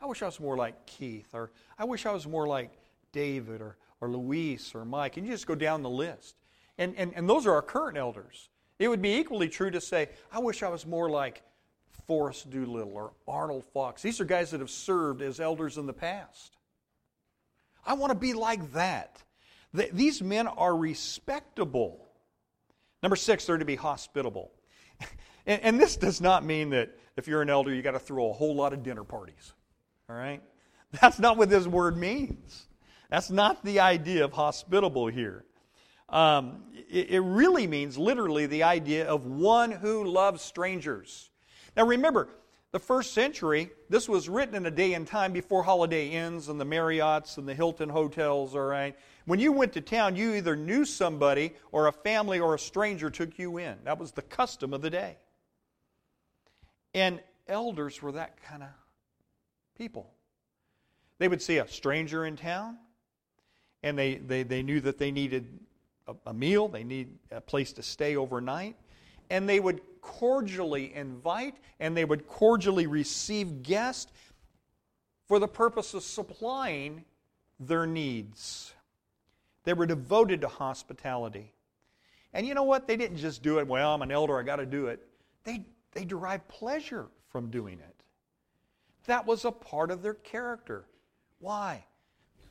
I 0.00 0.06
wish 0.06 0.22
I 0.22 0.26
was 0.26 0.38
more 0.38 0.56
like 0.56 0.86
Keith. 0.86 1.28
Or 1.32 1.50
I 1.78 1.84
wish 1.84 2.06
I 2.06 2.12
was 2.12 2.26
more 2.26 2.46
like 2.46 2.70
David 3.12 3.60
or, 3.60 3.76
or 4.00 4.08
Luis 4.08 4.74
or 4.74 4.84
Mike. 4.84 5.16
And 5.16 5.26
you 5.26 5.32
just 5.32 5.46
go 5.46 5.54
down 5.54 5.82
the 5.82 5.90
list. 5.90 6.36
And, 6.78 6.94
and, 6.96 7.12
and 7.14 7.28
those 7.28 7.46
are 7.46 7.52
our 7.52 7.62
current 7.62 7.96
elders. 7.96 8.50
It 8.78 8.88
would 8.88 9.02
be 9.02 9.16
equally 9.16 9.48
true 9.48 9.70
to 9.70 9.80
say, 9.80 10.10
I 10.32 10.40
wish 10.40 10.62
I 10.62 10.68
was 10.68 10.86
more 10.86 11.08
like 11.08 11.42
Forrest 12.06 12.50
Doolittle 12.50 12.92
or 12.94 13.12
Arnold 13.26 13.64
Fox. 13.72 14.02
These 14.02 14.20
are 14.20 14.24
guys 14.24 14.50
that 14.50 14.60
have 14.60 14.70
served 14.70 15.22
as 15.22 15.40
elders 15.40 15.78
in 15.78 15.86
the 15.86 15.92
past. 15.92 16.56
I 17.86 17.94
want 17.94 18.12
to 18.12 18.18
be 18.18 18.32
like 18.32 18.72
that. 18.72 19.22
These 19.72 20.22
men 20.22 20.46
are 20.46 20.76
respectable. 20.76 22.06
Number 23.02 23.16
six, 23.16 23.44
they're 23.44 23.58
to 23.58 23.64
be 23.64 23.76
hospitable. 23.76 24.50
And, 25.46 25.78
this 25.78 25.98
does 25.98 26.22
not 26.22 26.42
mean 26.42 26.70
that 26.70 26.98
if 27.18 27.28
you're 27.28 27.42
an 27.42 27.50
elder, 27.50 27.74
you 27.74 27.82
got 27.82 27.90
to 27.90 27.98
throw 27.98 28.30
a 28.30 28.32
whole 28.32 28.54
lot 28.54 28.72
of 28.72 28.82
dinner 28.82 29.04
parties. 29.04 29.52
All 30.08 30.16
right? 30.16 30.42
That's 31.02 31.18
not 31.18 31.36
what 31.36 31.50
this 31.50 31.66
word 31.66 31.98
means. 31.98 32.66
That's 33.10 33.28
not 33.28 33.62
the 33.62 33.80
idea 33.80 34.24
of 34.24 34.32
hospitable 34.32 35.08
here. 35.08 35.44
Um, 36.08 36.62
it 36.88 37.22
really 37.22 37.66
means 37.66 37.98
literally 37.98 38.46
the 38.46 38.62
idea 38.62 39.06
of 39.06 39.26
one 39.26 39.70
who 39.70 40.04
loves 40.04 40.40
strangers. 40.40 41.28
Now 41.76 41.86
remember, 41.86 42.28
the 42.74 42.80
first 42.80 43.12
century, 43.12 43.70
this 43.88 44.08
was 44.08 44.28
written 44.28 44.56
in 44.56 44.66
a 44.66 44.70
day 44.70 44.94
and 44.94 45.06
time 45.06 45.32
before 45.32 45.62
Holiday 45.62 46.08
Inns 46.08 46.48
and 46.48 46.60
the 46.60 46.64
Marriotts 46.64 47.38
and 47.38 47.48
the 47.48 47.54
Hilton 47.54 47.88
hotels, 47.88 48.54
all 48.54 48.62
right? 48.62 48.96
When 49.26 49.38
you 49.38 49.52
went 49.52 49.74
to 49.74 49.80
town, 49.80 50.16
you 50.16 50.34
either 50.34 50.56
knew 50.56 50.84
somebody 50.84 51.54
or 51.70 51.86
a 51.86 51.92
family 51.92 52.40
or 52.40 52.54
a 52.54 52.58
stranger 52.58 53.10
took 53.10 53.38
you 53.38 53.58
in. 53.58 53.76
That 53.84 53.98
was 53.98 54.10
the 54.10 54.22
custom 54.22 54.74
of 54.74 54.82
the 54.82 54.90
day. 54.90 55.18
And 56.94 57.20
elders 57.46 58.02
were 58.02 58.12
that 58.12 58.42
kind 58.42 58.64
of 58.64 58.70
people. 59.78 60.10
They 61.18 61.28
would 61.28 61.42
see 61.42 61.58
a 61.58 61.68
stranger 61.68 62.26
in 62.26 62.36
town, 62.36 62.76
and 63.84 63.96
they, 63.96 64.16
they, 64.16 64.42
they 64.42 64.62
knew 64.62 64.80
that 64.80 64.98
they 64.98 65.12
needed 65.12 65.60
a, 66.08 66.14
a 66.26 66.34
meal, 66.34 66.66
they 66.68 66.84
need 66.84 67.18
a 67.30 67.40
place 67.40 67.72
to 67.74 67.82
stay 67.82 68.16
overnight, 68.16 68.76
and 69.30 69.48
they 69.48 69.60
would 69.60 69.80
cordially 70.00 70.94
invite 70.94 71.56
and 71.80 71.96
they 71.96 72.04
would 72.04 72.26
cordially 72.26 72.86
receive 72.86 73.62
guests 73.62 74.12
for 75.26 75.38
the 75.38 75.48
purpose 75.48 75.94
of 75.94 76.02
supplying 76.02 77.04
their 77.58 77.86
needs. 77.86 78.72
They 79.64 79.72
were 79.72 79.86
devoted 79.86 80.42
to 80.42 80.48
hospitality. 80.48 81.52
And 82.32 82.46
you 82.46 82.54
know 82.54 82.64
what? 82.64 82.86
They 82.86 82.96
didn't 82.96 83.16
just 83.16 83.42
do 83.42 83.58
it, 83.58 83.66
well, 83.66 83.94
I'm 83.94 84.02
an 84.02 84.10
elder, 84.10 84.38
I 84.38 84.42
got 84.42 84.56
to 84.56 84.66
do 84.66 84.86
it. 84.88 85.06
They, 85.44 85.64
they 85.92 86.04
derived 86.04 86.46
pleasure 86.48 87.06
from 87.28 87.50
doing 87.50 87.78
it. 87.78 87.94
That 89.06 89.26
was 89.26 89.44
a 89.44 89.52
part 89.52 89.90
of 89.90 90.02
their 90.02 90.14
character. 90.14 90.84
Why? 91.38 91.84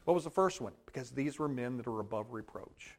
What 0.06 0.14
was 0.14 0.24
the 0.24 0.30
first 0.30 0.62
one? 0.62 0.74
Because 0.86 1.12
these 1.12 1.40
were 1.40 1.48
men 1.48 1.78
that 1.78 1.88
are 1.88 2.00
above 2.00 2.32
reproach. 2.32 2.98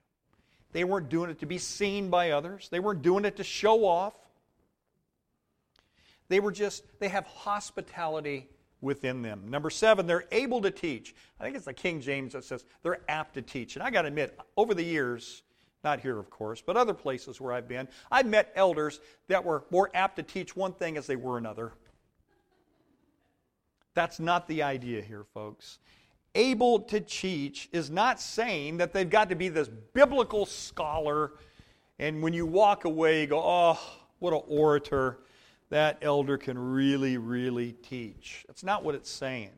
They 0.74 0.82
weren't 0.82 1.08
doing 1.08 1.30
it 1.30 1.38
to 1.38 1.46
be 1.46 1.56
seen 1.56 2.10
by 2.10 2.32
others, 2.32 2.68
they 2.70 2.80
weren't 2.80 3.00
doing 3.00 3.24
it 3.24 3.36
to 3.36 3.44
show 3.44 3.86
off. 3.86 4.12
They 6.28 6.40
were 6.40 6.52
just, 6.52 6.84
they 6.98 7.08
have 7.08 7.26
hospitality 7.26 8.48
within 8.80 9.22
them. 9.22 9.42
Number 9.48 9.70
seven, 9.70 10.06
they're 10.06 10.24
able 10.32 10.60
to 10.62 10.70
teach. 10.70 11.14
I 11.38 11.44
think 11.44 11.54
it's 11.54 11.66
the 11.66 11.74
King 11.74 12.00
James 12.00 12.32
that 12.32 12.44
says 12.44 12.64
they're 12.82 13.00
apt 13.08 13.34
to 13.34 13.42
teach. 13.42 13.76
And 13.76 13.82
I 13.82 13.90
got 13.90 14.02
to 14.02 14.08
admit, 14.08 14.38
over 14.56 14.74
the 14.74 14.82
years, 14.82 15.42
not 15.84 16.00
here, 16.00 16.18
of 16.18 16.30
course, 16.30 16.62
but 16.64 16.76
other 16.76 16.94
places 16.94 17.40
where 17.40 17.52
I've 17.52 17.68
been, 17.68 17.86
I've 18.10 18.26
met 18.26 18.50
elders 18.56 19.00
that 19.28 19.44
were 19.44 19.64
more 19.70 19.90
apt 19.94 20.16
to 20.16 20.22
teach 20.22 20.56
one 20.56 20.72
thing 20.72 20.96
as 20.96 21.06
they 21.06 21.16
were 21.16 21.38
another. 21.38 21.72
That's 23.92 24.18
not 24.18 24.48
the 24.48 24.62
idea 24.64 25.02
here, 25.02 25.24
folks. 25.34 25.78
Able 26.34 26.80
to 26.80 27.00
teach 27.00 27.68
is 27.72 27.90
not 27.90 28.20
saying 28.20 28.78
that 28.78 28.92
they've 28.92 29.08
got 29.08 29.28
to 29.28 29.36
be 29.36 29.48
this 29.48 29.68
biblical 29.68 30.46
scholar, 30.46 31.32
and 31.98 32.22
when 32.22 32.32
you 32.32 32.44
walk 32.44 32.84
away, 32.84 33.20
you 33.20 33.26
go, 33.28 33.40
oh, 33.42 33.78
what 34.18 34.32
an 34.32 34.42
orator. 34.48 35.18
That 35.70 35.98
elder 36.02 36.36
can 36.36 36.58
really, 36.58 37.18
really 37.18 37.72
teach. 37.72 38.44
That's 38.46 38.64
not 38.64 38.84
what 38.84 38.94
it's 38.94 39.10
saying. 39.10 39.52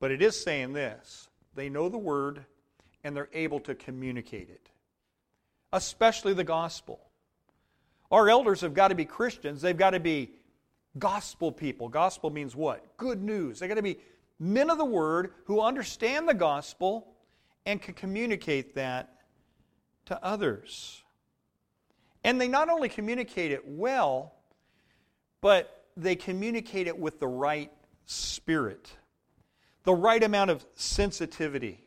But 0.00 0.10
it 0.10 0.22
is 0.22 0.40
saying 0.40 0.72
this 0.72 1.28
they 1.54 1.68
know 1.68 1.88
the 1.88 1.98
word 1.98 2.44
and 3.02 3.16
they're 3.16 3.28
able 3.32 3.60
to 3.60 3.74
communicate 3.74 4.48
it, 4.50 4.70
especially 5.72 6.32
the 6.32 6.44
gospel. 6.44 7.00
Our 8.10 8.28
elders 8.28 8.60
have 8.62 8.74
got 8.74 8.88
to 8.88 8.94
be 8.94 9.04
Christians, 9.04 9.60
they've 9.62 9.76
got 9.76 9.90
to 9.90 10.00
be 10.00 10.30
gospel 10.98 11.52
people. 11.52 11.88
Gospel 11.88 12.30
means 12.30 12.54
what? 12.54 12.96
Good 12.96 13.22
news. 13.22 13.58
They've 13.58 13.68
got 13.68 13.76
to 13.76 13.82
be 13.82 13.98
men 14.38 14.70
of 14.70 14.78
the 14.78 14.84
word 14.84 15.32
who 15.44 15.60
understand 15.60 16.28
the 16.28 16.34
gospel 16.34 17.14
and 17.66 17.80
can 17.80 17.94
communicate 17.94 18.74
that 18.74 19.14
to 20.06 20.24
others. 20.24 21.02
And 22.22 22.40
they 22.40 22.48
not 22.48 22.68
only 22.68 22.88
communicate 22.88 23.52
it 23.52 23.66
well, 23.66 24.34
but 25.40 25.84
they 25.96 26.16
communicate 26.16 26.86
it 26.86 26.98
with 26.98 27.20
the 27.20 27.28
right 27.28 27.70
spirit, 28.06 28.90
the 29.84 29.94
right 29.94 30.22
amount 30.22 30.50
of 30.50 30.64
sensitivity. 30.74 31.80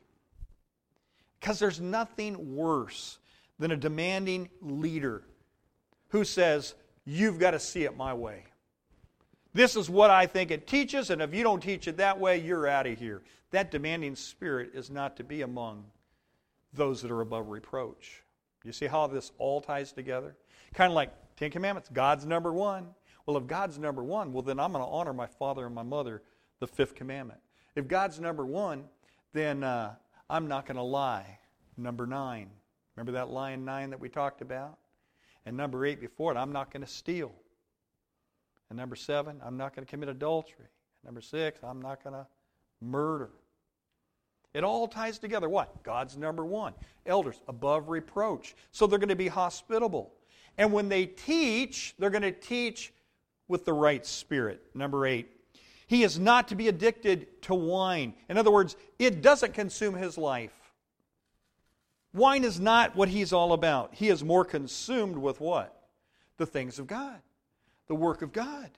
Because 1.39 1.60
there's 1.60 1.81
nothing 1.81 2.55
worse 2.55 3.19
than 3.60 3.71
a 3.71 3.77
demanding 3.77 4.49
leader 4.62 5.23
who 6.10 6.23
says, 6.23 6.75
You've 7.05 7.39
got 7.39 7.51
to 7.51 7.60
see 7.60 7.83
it 7.83 7.95
my 7.95 8.13
way. 8.13 8.43
This 9.53 9.75
is 9.75 9.89
what 9.89 10.12
I 10.12 10.25
think 10.25 10.51
it 10.51 10.67
teaches, 10.67 11.10
and 11.10 11.21
if 11.21 11.33
you 11.33 11.43
don't 11.43 11.62
teach 11.62 11.88
it 11.88 11.97
that 11.97 12.19
way, 12.19 12.39
you're 12.39 12.67
out 12.67 12.86
of 12.88 12.99
here. 12.99 13.23
That 13.51 13.71
demanding 13.71 14.15
spirit 14.15 14.71
is 14.73 14.89
not 14.89 15.17
to 15.17 15.23
be 15.23 15.41
among 15.41 15.86
those 16.73 17.01
that 17.01 17.12
are 17.12 17.21
above 17.21 17.47
reproach. 17.47 18.23
You 18.63 18.71
see 18.71 18.88
how 18.88 19.07
this 19.07 19.31
all 19.38 19.62
ties 19.62 19.91
together? 19.91 20.36
Kind 20.73 20.91
of 20.91 20.95
like 20.95 21.12
Ten 21.38 21.51
Commandments 21.51 21.89
God's 21.91 22.25
number 22.25 22.53
one. 22.53 22.88
Well, 23.25 23.38
if 23.38 23.47
God's 23.47 23.77
number 23.77 24.03
one, 24.03 24.31
well, 24.31 24.41
then 24.41 24.60
I'm 24.60 24.71
going 24.71 24.83
to 24.83 24.89
honor 24.89 25.13
my 25.13 25.27
father 25.27 25.65
and 25.65 25.75
my 25.75 25.83
mother, 25.83 26.21
the 26.60 26.67
fifth 26.67 26.95
commandment. 26.95 27.39
If 27.75 27.88
God's 27.88 28.19
number 28.19 28.45
one, 28.45 28.86
then 29.33 29.63
uh, 29.63 29.95
I'm 30.29 30.47
not 30.47 30.65
going 30.65 30.77
to 30.77 30.83
lie. 30.83 31.39
Number 31.77 32.07
nine. 32.07 32.49
Remember 32.95 33.12
that 33.13 33.29
line 33.29 33.63
nine 33.63 33.89
that 33.91 33.99
we 33.99 34.10
talked 34.10 34.41
about? 34.41 34.77
And 35.45 35.55
number 35.55 35.86
eight 35.86 36.01
before 36.01 36.33
it, 36.33 36.38
I'm 36.38 36.51
not 36.51 36.71
going 36.71 36.83
to 36.83 36.91
steal. 36.91 37.31
And 38.69 38.77
number 38.77 38.95
seven, 38.95 39.41
I'm 39.45 39.58
not 39.58 39.75
going 39.75 39.86
to 39.86 39.89
commit 39.89 40.10
adultery. 40.10 40.65
Number 41.06 41.21
six, 41.21 41.60
I'm 41.63 41.82
not 41.82 42.03
going 42.03 42.15
to 42.15 42.27
murder. 42.82 43.30
It 44.53 44.63
all 44.63 44.88
ties 44.88 45.19
together. 45.19 45.47
What? 45.47 45.84
God's 45.84 46.17
number 46.17 46.45
one. 46.45 46.73
Elders, 47.06 47.39
above 47.47 47.89
reproach. 47.89 48.56
So 48.71 48.88
they're 48.88 48.99
going 48.99 49.10
to 49.10 49.15
be 49.15 49.27
hospitable. 49.27 50.12
And 50.58 50.73
when 50.73 50.89
they 50.89 51.06
teach, 51.06 51.93
they're 51.99 52.10
going 52.10 52.23
to 52.23 52.32
teach 52.32 52.91
with 53.47 53.65
the 53.65 53.73
right 53.73 54.06
spirit. 54.06 54.62
Number 54.73 55.06
eight, 55.06 55.30
He 55.86 56.03
is 56.03 56.19
not 56.19 56.47
to 56.49 56.56
be 56.56 56.67
addicted 56.67 57.41
to 57.43 57.53
wine. 57.53 58.13
In 58.30 58.38
other 58.38 58.51
words, 58.51 58.75
it 58.99 59.21
doesn't 59.21 59.53
consume 59.53 59.95
his 59.95 60.17
life. 60.17 60.53
Wine 62.13 62.43
is 62.43 62.60
not 62.60 62.95
what 62.95 63.10
he's 63.10 63.32
all 63.32 63.53
about. 63.53 63.93
He 63.93 64.10
is 64.10 64.23
more 64.23 64.43
consumed 64.43 65.17
with 65.17 65.39
what? 65.39 65.73
The 66.38 66.45
things 66.45 66.80
of 66.80 66.88
God, 66.88 67.19
the 67.88 67.95
work 67.95 68.21
of 68.21 68.34
God. 68.34 68.69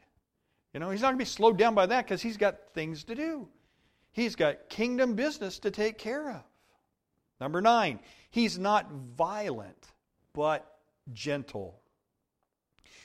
You 0.74 0.80
know, 0.80 0.89
he's 0.89 1.02
not 1.02 1.10
going 1.10 1.17
to 1.17 1.24
be 1.24 1.26
slowed 1.26 1.58
down 1.58 1.74
by 1.74 1.88
that 1.88 2.06
because 2.06 2.22
he's 2.22 2.38
got 2.38 2.74
things 2.74 3.04
to 3.06 3.15
do. 3.15 3.48
He's 4.12 4.36
got 4.36 4.69
kingdom 4.69 5.15
business 5.15 5.60
to 5.60 5.72
take 5.72 5.98
care 5.98 6.30
of. 6.30 6.43
Number 7.39 7.62
nine, 7.62 8.00
he's 8.30 8.60
not 8.60 8.91
violent, 8.91 9.88
but 10.34 10.80
gentle. 11.13 11.80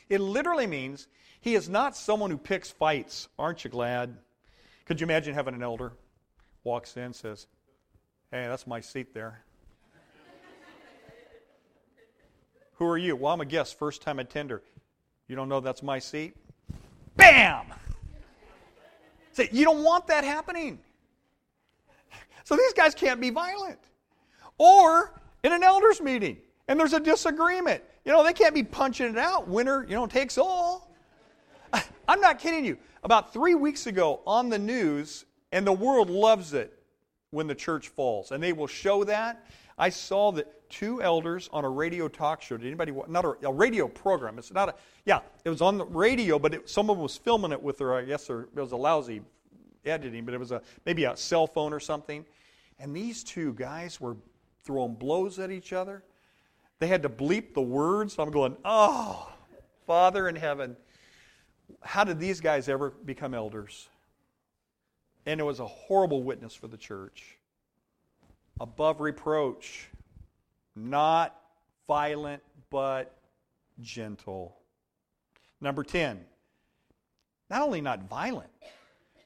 It 0.08 0.20
literally 0.20 0.66
means 0.66 1.08
he 1.40 1.54
is 1.54 1.68
not 1.68 1.96
someone 1.96 2.30
who 2.30 2.38
picks 2.38 2.70
fights. 2.70 3.28
Aren't 3.38 3.64
you 3.64 3.70
glad? 3.70 4.16
Could 4.84 5.00
you 5.00 5.06
imagine 5.06 5.34
having 5.34 5.54
an 5.54 5.62
elder 5.62 5.92
walks 6.62 6.96
in 6.96 7.12
says, 7.12 7.46
"Hey, 8.30 8.46
that's 8.48 8.66
my 8.66 8.80
seat 8.80 9.14
there." 9.14 9.44
Who 12.74 12.86
are 12.86 12.98
you? 12.98 13.16
Well, 13.16 13.32
I'm 13.32 13.40
a 13.40 13.46
guest, 13.46 13.78
first 13.78 14.02
time 14.02 14.18
attender. 14.18 14.62
You 15.28 15.36
don't 15.36 15.48
know 15.48 15.60
that's 15.60 15.82
my 15.82 15.98
seat? 15.98 16.36
Bam! 17.16 17.66
Say, 19.32 19.48
you 19.52 19.64
don't 19.64 19.82
want 19.82 20.06
that 20.08 20.24
happening. 20.24 20.78
So 22.44 22.56
these 22.56 22.72
guys 22.72 22.94
can't 22.94 23.20
be 23.20 23.30
violent. 23.30 23.78
Or 24.58 25.20
in 25.42 25.52
an 25.52 25.62
elders 25.62 26.00
meeting 26.00 26.36
and 26.68 26.78
there's 26.78 26.92
a 26.92 27.00
disagreement. 27.00 27.82
You 28.04 28.12
know, 28.12 28.22
they 28.22 28.32
can't 28.32 28.54
be 28.54 28.62
punching 28.62 29.06
it 29.06 29.18
out. 29.18 29.48
Winner, 29.48 29.84
you 29.88 29.94
know, 29.94 30.06
takes 30.06 30.38
all. 30.38 30.94
I'm 32.08 32.20
not 32.20 32.38
kidding 32.38 32.64
you. 32.64 32.78
About 33.02 33.32
three 33.32 33.54
weeks 33.54 33.86
ago 33.86 34.20
on 34.26 34.48
the 34.48 34.58
news, 34.58 35.24
and 35.52 35.66
the 35.66 35.72
world 35.72 36.10
loves 36.10 36.54
it 36.54 36.72
when 37.30 37.46
the 37.46 37.54
church 37.54 37.88
falls, 37.88 38.30
and 38.30 38.42
they 38.42 38.52
will 38.52 38.66
show 38.66 39.04
that. 39.04 39.46
I 39.76 39.88
saw 39.88 40.32
that 40.32 40.70
two 40.70 41.02
elders 41.02 41.48
on 41.52 41.64
a 41.64 41.68
radio 41.68 42.08
talk 42.08 42.42
show. 42.42 42.56
Did 42.56 42.66
anybody 42.66 42.92
not 43.08 43.24
a, 43.24 43.36
a 43.48 43.52
radio 43.52 43.88
program? 43.88 44.38
It's 44.38 44.52
not 44.52 44.68
a 44.68 44.74
yeah. 45.04 45.20
It 45.44 45.50
was 45.50 45.60
on 45.60 45.78
the 45.78 45.84
radio, 45.84 46.38
but 46.38 46.54
it, 46.54 46.68
someone 46.68 46.98
was 46.98 47.16
filming 47.16 47.52
it 47.52 47.62
with 47.62 47.78
their 47.78 47.94
I 47.94 48.04
guess 48.04 48.26
their, 48.26 48.42
it 48.42 48.56
was 48.56 48.72
a 48.72 48.76
lousy 48.76 49.22
editing, 49.84 50.24
but 50.24 50.34
it 50.34 50.38
was 50.38 50.52
a 50.52 50.62
maybe 50.86 51.04
a 51.04 51.16
cell 51.16 51.46
phone 51.46 51.72
or 51.72 51.80
something. 51.80 52.24
And 52.78 52.94
these 52.94 53.22
two 53.22 53.52
guys 53.54 54.00
were 54.00 54.16
throwing 54.64 54.94
blows 54.94 55.38
at 55.38 55.50
each 55.50 55.72
other. 55.72 56.02
They 56.78 56.86
had 56.86 57.02
to 57.02 57.08
bleep 57.08 57.54
the 57.54 57.62
words. 57.62 58.18
I'm 58.18 58.30
going, 58.30 58.56
oh, 58.64 59.32
Father 59.86 60.28
in 60.28 60.36
heaven, 60.36 60.76
how 61.82 62.04
did 62.04 62.18
these 62.18 62.40
guys 62.40 62.68
ever 62.68 62.90
become 62.90 63.34
elders? 63.34 63.88
And 65.26 65.40
it 65.40 65.44
was 65.44 65.60
a 65.60 65.66
horrible 65.66 66.22
witness 66.22 66.54
for 66.54 66.66
the 66.66 66.76
church. 66.76 67.38
Above 68.60 69.00
reproach, 69.00 69.88
not 70.76 71.36
violent, 71.86 72.42
but 72.70 73.16
gentle. 73.80 74.56
Number 75.60 75.82
10, 75.82 76.20
not 77.50 77.62
only 77.62 77.80
not 77.80 78.08
violent, 78.08 78.50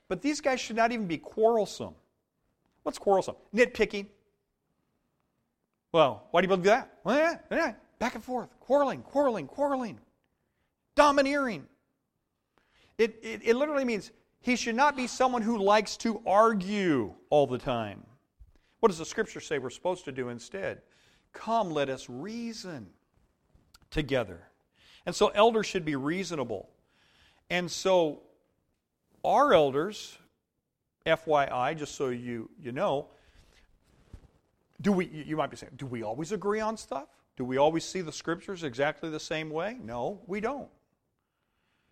but 0.09 0.23
these 0.23 0.41
guys 0.41 0.61
should 0.61 0.77
not 0.77 0.93
even 0.93 1.07
be 1.07 1.19
quarrelsome. 1.19 1.95
What's 2.83 2.99
quarrelsome? 2.99 3.37
Nitpicking. 3.55 4.07
Well, 5.93 6.27
why 6.31 6.41
do 6.41 6.45
you 6.45 6.49
believe 6.49 6.65
that? 6.65 6.99
Well, 7.05 7.19
yeah, 7.19 7.39
yeah, 7.51 7.75
back 7.99 8.15
and 8.15 8.25
forth, 8.25 8.49
quarreling, 8.61 9.03
quarreling, 9.03 9.47
quarreling, 9.47 9.99
domineering. 10.95 11.67
It, 12.99 13.19
it, 13.23 13.41
it 13.45 13.57
literally 13.57 13.85
means 13.85 14.11
he 14.41 14.57
should 14.57 14.75
not 14.75 14.97
be 14.97 15.07
someone 15.07 15.43
who 15.43 15.59
likes 15.59 15.97
to 15.99 16.21
argue 16.27 17.15
all 17.31 17.47
the 17.47 17.59
time. 17.59 18.05
What 18.81 18.91
does 18.91 18.99
the 18.99 19.05
scripture 19.05 19.41
say 19.41 19.59
we're 19.59 19.71
supposed 19.71 20.05
to 20.05 20.13
do 20.13 20.29
instead? 20.29 20.83
Come, 21.33 21.71
let 21.71 21.89
us 21.89 22.09
reason 22.09 22.89
together. 23.91 24.43
And 25.07 25.15
so 25.15 25.29
elders 25.29 25.67
should 25.67 25.85
be 25.85 25.97
reasonable. 25.97 26.69
And 27.51 27.71
so 27.71 28.23
our 29.25 29.53
elders, 29.53 30.19
FYI, 31.07 31.77
just 31.77 31.95
so 31.95 32.09
you, 32.09 32.51
you 32.61 32.73
know, 32.73 33.09
do 34.81 34.93
we, 34.93 35.07
you 35.07 35.37
might 35.37 35.51
be 35.51 35.57
saying, 35.57 35.73
do 35.77 35.87
we 35.87 36.03
always 36.03 36.31
agree 36.33 36.61
on 36.61 36.77
stuff? 36.77 37.09
Do 37.37 37.45
we 37.45 37.57
always 37.57 37.85
see 37.85 38.01
the 38.01 38.13
scriptures 38.13 38.65
exactly 38.65 39.11
the 39.11 39.21
same 39.21 39.51
way? 39.51 39.77
No, 39.83 40.21
we 40.27 40.41
don't. 40.41 40.69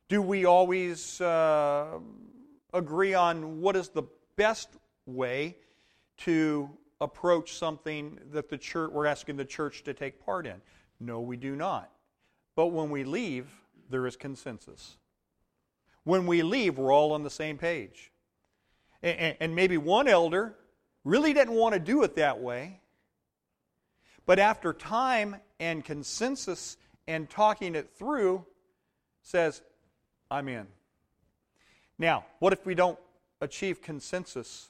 Do 0.08 0.22
we 0.22 0.44
always 0.44 1.20
uh, 1.20 1.98
agree 2.72 3.14
on 3.14 3.60
what 3.60 3.74
is 3.74 3.88
the 3.88 4.04
best 4.36 4.68
way 5.04 5.56
to 6.18 6.70
approach 7.00 7.54
something 7.54 8.18
that 8.32 8.48
the 8.48 8.58
church 8.58 8.90
we're 8.90 9.06
asking 9.06 9.36
the 9.36 9.44
church 9.44 9.84
to 9.84 9.94
take 9.94 10.24
part 10.24 10.46
in? 10.46 10.60
No, 11.00 11.20
we 11.20 11.36
do 11.36 11.56
not. 11.56 11.90
But 12.54 12.68
when 12.68 12.90
we 12.90 13.04
leave, 13.04 13.48
there 13.90 14.06
is 14.06 14.16
consensus. 14.16 14.96
When 16.04 16.26
we 16.26 16.42
leave, 16.42 16.78
we're 16.78 16.92
all 16.92 17.12
on 17.12 17.22
the 17.22 17.30
same 17.30 17.58
page. 17.58 18.12
And, 19.02 19.36
and 19.40 19.54
maybe 19.54 19.76
one 19.76 20.08
elder 20.08 20.54
really 21.04 21.32
didn't 21.32 21.54
want 21.54 21.74
to 21.74 21.80
do 21.80 22.02
it 22.02 22.16
that 22.16 22.40
way. 22.40 22.80
But 24.24 24.38
after 24.38 24.72
time 24.72 25.36
and 25.60 25.84
consensus 25.84 26.76
and 27.06 27.30
talking 27.30 27.74
it 27.74 27.90
through, 27.96 28.44
says, 29.22 29.62
I'm 30.30 30.48
in. 30.48 30.66
Now, 31.98 32.24
what 32.40 32.52
if 32.52 32.66
we 32.66 32.74
don't 32.74 32.98
achieve 33.40 33.80
consensus 33.80 34.68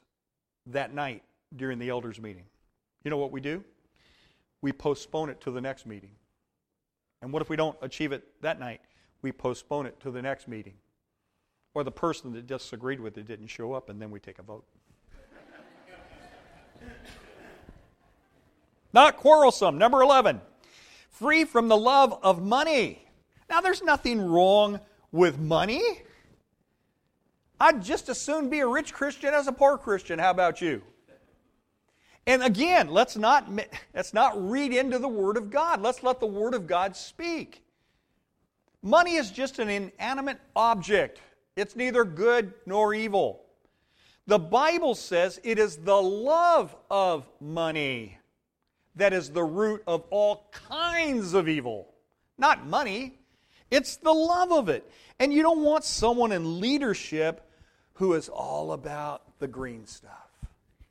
that 0.67 0.93
night 0.93 1.23
during 1.55 1.79
the 1.79 1.89
elders' 1.89 2.21
meeting? 2.21 2.45
You 3.05 3.11
know 3.11 3.19
what 3.19 3.33
we 3.33 3.41
do? 3.41 3.63
We 4.63 4.73
postpone 4.73 5.31
it 5.31 5.41
to 5.43 5.51
the 5.51 5.61
next 5.61 5.87
meeting. 5.87 6.13
And 7.23 7.33
what 7.33 7.43
if 7.43 7.49
we 7.49 7.57
don't 7.57 7.77
achieve 7.83 8.13
it 8.13 8.25
that 8.43 8.59
night? 8.59 8.81
We 9.23 9.33
postpone 9.33 9.87
it 9.87 10.01
to 10.01 10.11
the 10.11 10.23
next 10.23 10.49
meeting. 10.49 10.75
Or 11.75 11.85
the 11.85 11.93
person 11.93 12.33
that 12.33 12.47
disagreed 12.47 13.01
with 13.01 13.19
it 13.19 13.27
didn't 13.27 13.49
show 13.49 13.73
up, 13.73 13.91
and 13.91 14.01
then 14.01 14.11
we 14.11 14.19
take 14.19 14.39
a 14.39 14.43
vote. 14.43 14.65
Not 18.93 19.19
quarrelsome. 19.19 19.77
Number 19.77 20.01
11, 20.01 20.41
free 21.11 21.45
from 21.45 21.69
the 21.69 21.77
love 21.77 22.19
of 22.23 22.43
money. 22.43 23.07
Now, 23.51 23.61
there's 23.61 23.83
nothing 23.83 24.21
wrong 24.21 24.81
with 25.13 25.39
money. 25.39 25.83
I'd 27.61 27.83
just 27.83 28.09
as 28.09 28.21
soon 28.21 28.49
be 28.49 28.61
a 28.61 28.67
rich 28.67 28.93
Christian 28.93 29.35
as 29.35 29.47
a 29.47 29.53
poor 29.53 29.79
Christian. 29.79 30.19
How 30.19 30.31
about 30.31 30.61
you? 30.61 30.83
And 32.27 32.43
again, 32.43 32.89
let's 32.89 33.17
not, 33.17 33.49
let's 33.95 34.13
not 34.13 34.51
read 34.51 34.73
into 34.73 34.99
the 34.99 35.09
Word 35.09 35.37
of 35.37 35.51
God. 35.51 35.81
Let's 35.81 36.03
let 36.03 36.19
the 36.19 36.27
Word 36.27 36.55
of 36.55 36.67
God 36.67 36.97
speak. 36.97 37.63
Money 38.83 39.15
is 39.15 39.31
just 39.31 39.59
an 39.59 39.69
inanimate 39.69 40.39
object, 40.55 41.21
it's 41.57 41.77
neither 41.77 42.05
good 42.05 42.53
nor 42.67 42.95
evil. 42.95 43.43
The 44.29 44.39
Bible 44.41 44.97
says 44.97 45.41
it 45.45 45.59
is 45.59 45.77
the 45.77 46.03
love 46.03 46.75
of 46.91 47.29
money 47.41 48.19
that 48.97 49.13
is 49.13 49.31
the 49.31 49.45
root 49.45 49.83
of 49.87 50.05
all 50.11 50.51
kinds 50.69 51.35
of 51.35 51.49
evil. 51.49 51.95
Not 52.37 52.67
money, 52.67 53.19
it's 53.71 53.97
the 53.97 54.13
love 54.13 54.53
of 54.53 54.69
it. 54.69 54.91
And 55.19 55.33
you 55.33 55.43
don't 55.43 55.63
want 55.63 55.85
someone 55.85 56.33
in 56.33 56.61
leadership 56.61 57.49
who 57.95 58.15
is 58.15 58.29
all 58.29 58.73
about 58.73 59.23
the 59.39 59.49
green 59.49 59.87
stuff. 59.87 60.26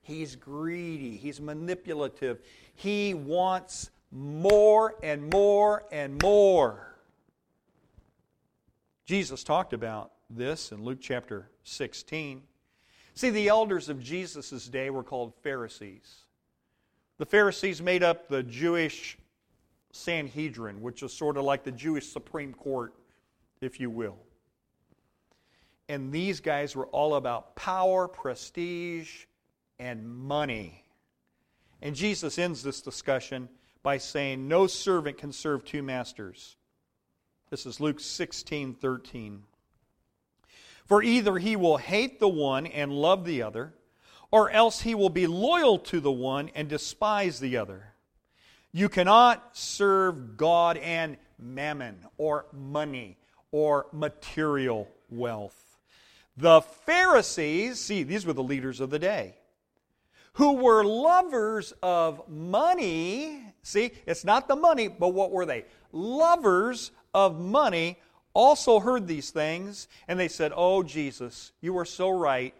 He's 0.06 0.36
greedy, 0.36 1.18
he's 1.18 1.42
manipulative, 1.42 2.40
he 2.76 3.16
wants 3.16 3.90
more 4.12 4.94
and 5.02 5.34
more 5.34 5.84
and 5.92 6.22
more. 6.22 6.96
Jesus 9.06 9.44
talked 9.44 9.74
about 9.74 10.12
this 10.30 10.72
in 10.72 10.84
Luke 10.84 11.00
chapter 11.02 11.50
16. 11.64 12.44
See, 13.16 13.30
the 13.32 13.48
elders 13.48 13.90
of 13.90 14.00
Jesus' 14.00 14.68
day 14.68 14.92
were 14.92 15.02
called 15.02 15.34
Pharisees. 15.42 16.26
The 17.18 17.26
Pharisees 17.26 17.82
made 17.82 18.04
up 18.04 18.28
the 18.28 18.44
Jewish 18.44 19.18
Sanhedrin, 19.92 20.84
which 20.84 21.02
is 21.02 21.14
sort 21.14 21.36
of 21.36 21.46
like 21.46 21.64
the 21.64 21.72
Jewish 21.72 22.08
Supreme 22.08 22.54
Court, 22.54 22.94
if 23.60 23.80
you 23.80 23.90
will. 23.90 24.20
And 25.90 26.12
these 26.12 26.40
guys 26.42 26.76
were 26.76 26.86
all 26.88 27.16
about 27.16 27.56
power, 27.56 28.08
prestige, 28.08 29.26
and 29.80 30.08
money. 30.08 30.84
And 31.82 31.96
Jesus 31.96 32.38
ends 32.38 32.64
this 32.64 32.82
discussion 32.82 33.50
by 33.84 33.98
saying, 33.98 34.48
No 34.48 34.68
servant 34.68 35.18
can 35.18 35.32
serve 35.32 35.66
two 35.66 35.84
masters. 35.84 36.56
This 37.50 37.66
is 37.66 37.80
Luke 37.80 38.00
16 38.00 38.74
13. 38.74 39.44
For 40.86 41.02
either 41.02 41.38
he 41.38 41.56
will 41.56 41.78
hate 41.78 42.20
the 42.20 42.28
one 42.28 42.68
and 42.68 42.92
love 42.92 43.26
the 43.26 43.42
other 43.42 43.74
or 44.32 44.50
else 44.50 44.82
he 44.82 44.96
will 44.96 45.10
be 45.10 45.28
loyal 45.28 45.80
to 45.80 46.00
the 46.00 46.12
one 46.12 46.50
and 46.56 46.68
despise 46.68 47.40
the 47.40 47.58
other. 47.58 47.94
You 48.72 48.90
cannot 48.90 49.56
serve 49.56 50.36
God 50.36 50.78
and 50.78 51.18
mammon 51.40 52.00
or 52.18 52.46
money 52.52 53.18
or 53.52 53.88
material 53.94 54.90
wealth. 55.10 55.78
The 56.36 56.62
Pharisees, 56.62 57.80
see, 57.80 58.04
these 58.04 58.26
were 58.26 58.34
the 58.34 58.44
leaders 58.44 58.82
of 58.82 58.90
the 58.90 59.00
day, 59.00 59.36
who 60.36 60.54
were 60.54 60.84
lovers 60.84 61.74
of 61.82 62.28
money. 62.28 63.42
See, 63.64 63.92
it's 64.06 64.26
not 64.26 64.48
the 64.48 64.56
money, 64.56 64.88
but 64.88 65.10
what 65.10 65.32
were 65.32 65.46
they? 65.46 65.66
Lovers 65.92 66.92
of 67.14 67.40
money 67.40 67.98
also 68.34 68.80
heard 68.80 69.08
these 69.08 69.32
things, 69.32 69.88
and 70.08 70.20
they 70.20 70.28
said, 70.28 70.52
Oh, 70.56 70.84
Jesus, 70.84 71.54
you 71.62 71.78
are 71.78 71.86
so 71.86 72.10
right. 72.10 72.54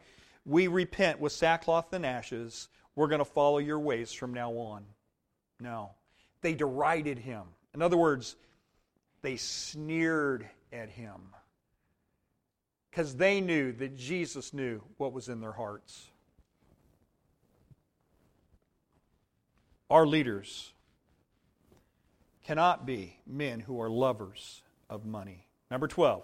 We 0.46 0.68
repent 0.68 1.20
with 1.20 1.34
sackcloth 1.34 1.92
and 1.92 2.06
ashes. 2.06 2.70
We're 2.96 3.08
going 3.08 3.20
to 3.20 3.26
follow 3.26 3.58
your 3.58 3.80
ways 3.80 4.14
from 4.14 4.34
now 4.34 4.52
on. 4.54 4.86
No. 5.60 5.92
They 6.42 6.54
derided 6.54 7.20
him. 7.20 7.44
In 7.74 7.82
other 7.82 7.98
words, 7.98 8.38
they 9.22 9.36
sneered 9.36 10.48
at 10.72 10.90
him 10.90 11.22
because 12.90 13.16
they 13.16 13.42
knew 13.42 13.74
that 13.74 13.98
Jesus 13.98 14.54
knew 14.54 14.82
what 14.96 15.12
was 15.12 15.28
in 15.28 15.42
their 15.42 15.52
hearts. 15.52 16.08
Our 19.96 20.06
leaders 20.06 20.74
cannot 22.44 22.86
be 22.86 23.18
men 23.26 23.62
who 23.62 23.80
are 23.80 23.90
lovers 23.90 24.62
of 24.90 25.06
money. 25.06 25.48
Number 25.72 25.88
12. 25.88 26.22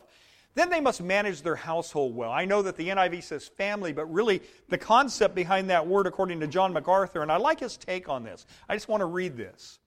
Then 0.55 0.69
they 0.69 0.81
must 0.81 1.01
manage 1.01 1.41
their 1.41 1.55
household 1.55 2.13
well. 2.13 2.31
I 2.31 2.43
know 2.43 2.61
that 2.63 2.75
the 2.75 2.89
NIV 2.89 3.23
says 3.23 3.47
family, 3.47 3.93
but 3.93 4.11
really 4.11 4.41
the 4.67 4.77
concept 4.77 5.35
behind 5.35 5.69
that 5.69 5.87
word, 5.87 6.05
according 6.05 6.41
to 6.41 6.47
John 6.47 6.73
MacArthur, 6.73 7.21
and 7.21 7.31
I 7.31 7.37
like 7.37 7.61
his 7.61 7.77
take 7.77 8.09
on 8.09 8.25
this. 8.25 8.45
I 8.67 8.75
just 8.75 8.89
want 8.89 8.99
to 8.99 9.05
read 9.05 9.37
this. 9.37 9.79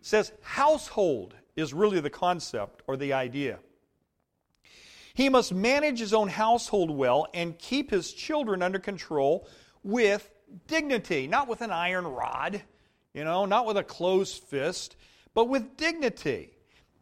It 0.00 0.06
says, 0.06 0.32
household 0.42 1.36
is 1.54 1.72
really 1.72 2.00
the 2.00 2.10
concept 2.10 2.82
or 2.88 2.96
the 2.96 3.12
idea. 3.12 3.60
He 5.14 5.28
must 5.28 5.54
manage 5.54 6.00
his 6.00 6.12
own 6.12 6.26
household 6.26 6.90
well 6.90 7.28
and 7.32 7.56
keep 7.56 7.88
his 7.88 8.12
children 8.12 8.62
under 8.62 8.80
control 8.80 9.48
with 9.84 10.28
dignity, 10.66 11.28
not 11.28 11.46
with 11.46 11.60
an 11.60 11.70
iron 11.70 12.04
rod, 12.04 12.62
you 13.16 13.24
know, 13.24 13.46
not 13.46 13.64
with 13.64 13.78
a 13.78 13.82
closed 13.82 14.42
fist, 14.42 14.94
but 15.32 15.48
with 15.48 15.78
dignity. 15.78 16.50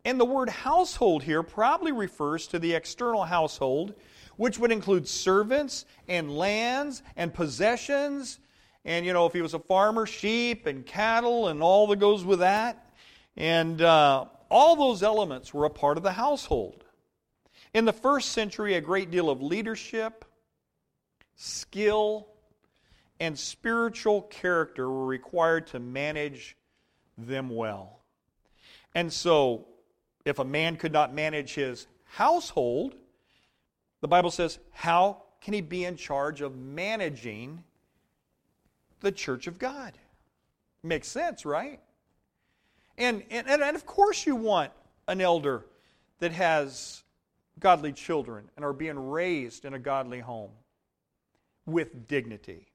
And 0.05 0.19
the 0.21 0.25
word 0.25 0.49
household 0.49 1.25
here 1.25 1.43
probably 1.43 1.91
refers 1.91 2.47
to 2.49 2.61
the 2.61 2.73
external 2.73 3.25
household, 3.25 3.95
which 4.37 4.57
would 4.57 4.71
include 4.71 5.09
servants 5.09 5.85
and 6.07 6.37
lands 6.37 7.03
and 7.17 7.35
possessions. 7.35 8.39
And, 8.85 9.05
you 9.05 9.13
know, 9.13 9.27
if 9.27 9.33
he 9.33 9.43
was 9.43 9.55
a 9.55 9.59
farmer, 9.59 10.07
sheep 10.07 10.67
and 10.67 10.87
cattle 10.87 11.49
and 11.49 11.61
all 11.61 11.89
that 11.89 11.97
goes 11.97 12.25
with 12.25 12.39
that. 12.39 12.95
And 13.37 13.83
uh, 13.83 14.27
all 14.51 14.77
those 14.77 15.03
elements 15.03 15.53
were 15.53 15.65
a 15.65 15.71
part 15.71 15.97
of 15.97 16.05
the 16.05 16.13
household. 16.13 16.85
In 17.73 17.87
the 17.87 17.93
first 17.93 18.31
century, 18.31 18.75
a 18.75 18.81
great 18.81 19.11
deal 19.11 19.31
of 19.31 19.43
leadership, 19.43 20.25
skill, 21.35 22.29
and 23.21 23.39
spiritual 23.39 24.23
character 24.23 24.89
were 24.89 25.07
required 25.07 25.67
to 25.69 25.79
manage 25.79 26.57
them 27.17 27.49
well. 27.49 28.01
And 28.95 29.13
so, 29.13 29.67
if 30.25 30.39
a 30.39 30.45
man 30.45 30.77
could 30.77 30.93
not 30.93 31.15
manage 31.15 31.55
his 31.55 31.87
household, 32.05 32.95
the 34.01 34.09
Bible 34.09 34.31
says, 34.31 34.59
how 34.71 35.23
can 35.41 35.55
he 35.55 35.61
be 35.61 35.85
in 35.85 35.97
charge 35.97 36.41
of 36.41 36.57
managing 36.57 37.63
the 39.01 39.13
church 39.13 39.47
of 39.47 39.59
God? 39.59 39.93
Makes 40.83 41.09
sense, 41.09 41.45
right? 41.45 41.81
And, 42.97 43.23
and, 43.31 43.49
and 43.49 43.77
of 43.77 43.87
course, 43.87 44.27
you 44.27 44.37
want 44.37 44.73
an 45.09 45.21
elder 45.21 45.65
that 46.21 46.33
has 46.33 47.03
godly 47.59 47.93
children 47.93 48.51
and 48.57 48.65
are 48.65 48.73
being 48.73 49.11
raised 49.11 49.65
in 49.65 49.75
a 49.75 49.79
godly 49.79 50.21
home 50.21 50.51
with 51.67 52.09
dignity. 52.09 52.69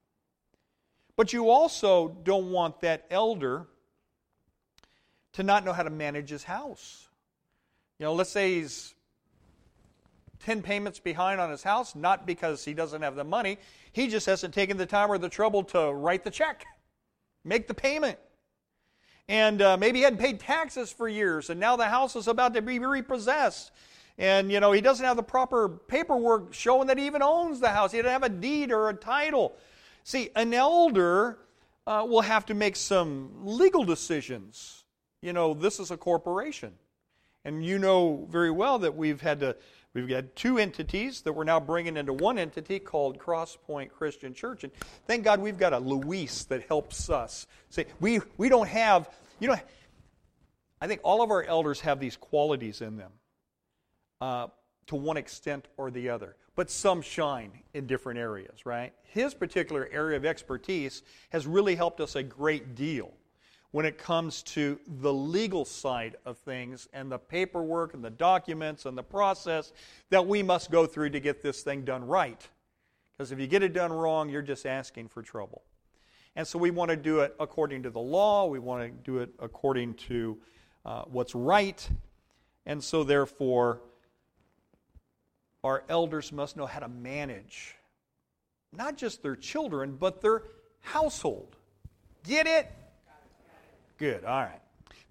But 1.20 1.34
you 1.34 1.50
also 1.50 2.16
don't 2.24 2.50
want 2.50 2.80
that 2.80 3.06
elder 3.12 3.68
to 5.34 5.44
not 5.44 5.66
know 5.66 5.74
how 5.74 5.84
to 5.84 5.90
manage 5.90 6.30
his 6.30 6.46
house. 6.46 7.10
You 7.98 8.06
know, 8.06 8.14
let's 8.14 8.30
say 8.30 8.54
he's 8.56 8.96
10 10.46 10.62
payments 10.62 10.98
behind 10.98 11.42
on 11.42 11.50
his 11.50 11.62
house, 11.62 11.94
not 11.94 12.26
because 12.26 12.64
he 12.64 12.74
doesn't 12.74 13.02
have 13.02 13.18
the 13.18 13.26
money, 13.26 13.58
he 13.92 14.08
just 14.08 14.28
hasn't 14.28 14.54
taken 14.54 14.78
the 14.78 14.86
time 14.86 15.12
or 15.12 15.18
the 15.18 15.28
trouble 15.28 15.62
to 15.64 15.92
write 15.92 16.24
the 16.24 16.32
check, 16.32 16.66
make 17.44 17.68
the 17.68 17.74
payment. 17.74 18.18
And 19.28 19.62
uh, 19.62 19.76
maybe 19.76 19.98
he 19.98 20.06
hadn't 20.06 20.20
paid 20.20 20.40
taxes 20.40 20.90
for 20.90 21.10
years, 21.10 21.50
and 21.50 21.60
now 21.60 21.76
the 21.76 21.90
house 21.90 22.16
is 22.16 22.30
about 22.30 22.54
to 22.54 22.62
be 22.62 22.80
repossessed 22.80 23.72
and 24.18 24.52
you 24.52 24.60
know 24.60 24.72
he 24.72 24.82
doesn't 24.82 25.06
have 25.06 25.18
the 25.18 25.24
proper 25.24 25.68
paperwork 25.70 26.54
showing 26.54 26.88
that 26.88 26.98
he 26.98 27.06
even 27.06 27.22
owns 27.22 27.62
the 27.62 27.70
house 27.70 27.94
he 27.94 28.00
doesn't 28.00 28.12
have 28.12 28.24
a 28.24 28.30
deed 28.30 28.70
or 28.70 28.90
a 28.90 28.94
title 28.94 29.56
see 30.10 30.30
an 30.36 30.54
elder 30.54 31.38
uh, 31.86 32.04
will 32.08 32.22
have 32.22 32.46
to 32.48 32.54
make 32.56 32.76
some 32.76 33.32
legal 33.44 33.84
decisions. 33.84 34.86
You 35.22 35.34
know 35.34 35.54
this 35.54 35.80
is 35.80 35.92
a 35.92 35.98
corporation. 35.98 36.74
And 37.46 37.64
you 37.64 37.80
know 37.80 38.28
very 38.30 38.52
well 38.52 38.80
that 38.80 38.96
we've 38.96 39.22
had 39.22 39.40
to 39.42 39.56
we've 39.94 40.10
got 40.10 40.36
two 40.36 40.58
entities 40.58 41.22
that 41.22 41.34
we're 41.34 41.44
now 41.44 41.60
bringing 41.60 41.96
into 41.96 42.14
one 42.14 42.38
entity 42.38 42.80
called 42.80 43.20
crosspoint 43.20 43.92
christian 43.92 44.34
church. 44.34 44.64
And 44.64 44.74
thank 45.08 45.24
god 45.24 45.40
we've 45.40 45.58
got 45.58 45.74
a 45.74 45.80
luis 45.80 46.44
that 46.46 46.64
helps 46.64 47.10
us. 47.10 47.46
See 47.70 47.86
we 48.00 48.20
we 48.38 48.50
don't 48.50 48.68
have 48.68 49.10
you 49.40 49.48
know 49.48 49.58
i 50.82 50.88
think 50.88 51.02
all 51.04 51.22
of 51.22 51.30
our 51.30 51.44
elders 51.44 51.82
have 51.82 52.00
these 52.00 52.18
qualities 52.18 52.82
in 52.82 52.98
them. 52.98 53.12
Uh, 54.22 54.48
to 54.90 54.96
one 54.96 55.18
extent 55.18 55.68
or 55.78 55.92
the 55.92 56.10
other, 56.10 56.36
but 56.56 56.70
some 56.70 57.02
shine 57.02 57.52
in 57.74 57.88
different 57.88 58.20
areas, 58.20 58.66
right? 58.66 58.92
His 59.04 59.34
particular 59.34 59.88
area 59.92 60.18
of 60.18 60.26
expertise 60.26 61.04
has 61.30 61.48
really 61.48 61.76
helped 61.76 62.02
us 62.02 62.16
a 62.16 62.24
great 62.24 62.76
deal 62.76 63.14
when 63.72 63.86
it 63.86 64.00
comes 64.00 64.42
to 64.42 64.80
the 64.88 65.14
legal 65.14 65.64
side 65.64 66.16
of 66.26 66.40
things 66.40 66.88
and 66.92 67.12
the 67.12 67.20
paperwork 67.20 67.94
and 67.94 68.04
the 68.04 68.10
documents 68.10 68.86
and 68.86 68.98
the 68.98 69.04
process 69.04 69.72
that 70.10 70.26
we 70.26 70.42
must 70.42 70.72
go 70.72 70.88
through 70.88 71.12
to 71.12 71.20
get 71.20 71.44
this 71.44 71.62
thing 71.62 71.86
done 71.86 72.06
right. 72.06 72.48
Because 73.16 73.32
if 73.32 73.40
you 73.40 73.46
get 73.46 73.62
it 73.62 73.74
done 73.74 73.94
wrong, 73.94 74.28
you're 74.28 74.42
just 74.42 74.66
asking 74.66 75.08
for 75.10 75.22
trouble. 75.22 75.62
And 76.36 76.48
so 76.48 76.58
we 76.58 76.72
want 76.72 76.90
to 76.90 76.98
do 76.98 77.20
it 77.20 77.36
according 77.40 77.84
to 77.84 77.92
the 77.92 78.00
law, 78.00 78.48
we 78.48 78.58
want 78.58 78.84
to 78.84 78.90
do 78.90 79.20
it 79.20 79.30
according 79.40 79.94
to 79.96 80.40
uh, 80.84 81.04
what's 81.04 81.36
right. 81.36 81.88
And 82.66 82.84
so, 82.84 83.04
therefore, 83.04 83.82
our 85.64 85.84
elders 85.90 86.32
must 86.32 86.58
know 86.58 86.66
how 86.66 86.80
to 86.80 86.88
manage 86.88 87.76
not 88.76 88.98
just 88.98 89.24
their 89.24 89.36
children, 89.36 89.96
but 90.00 90.22
their 90.22 90.44
household. 90.82 91.56
Get 92.24 92.48
it? 92.48 92.72
Good, 93.98 94.24
all 94.24 94.42
right. 94.42 94.62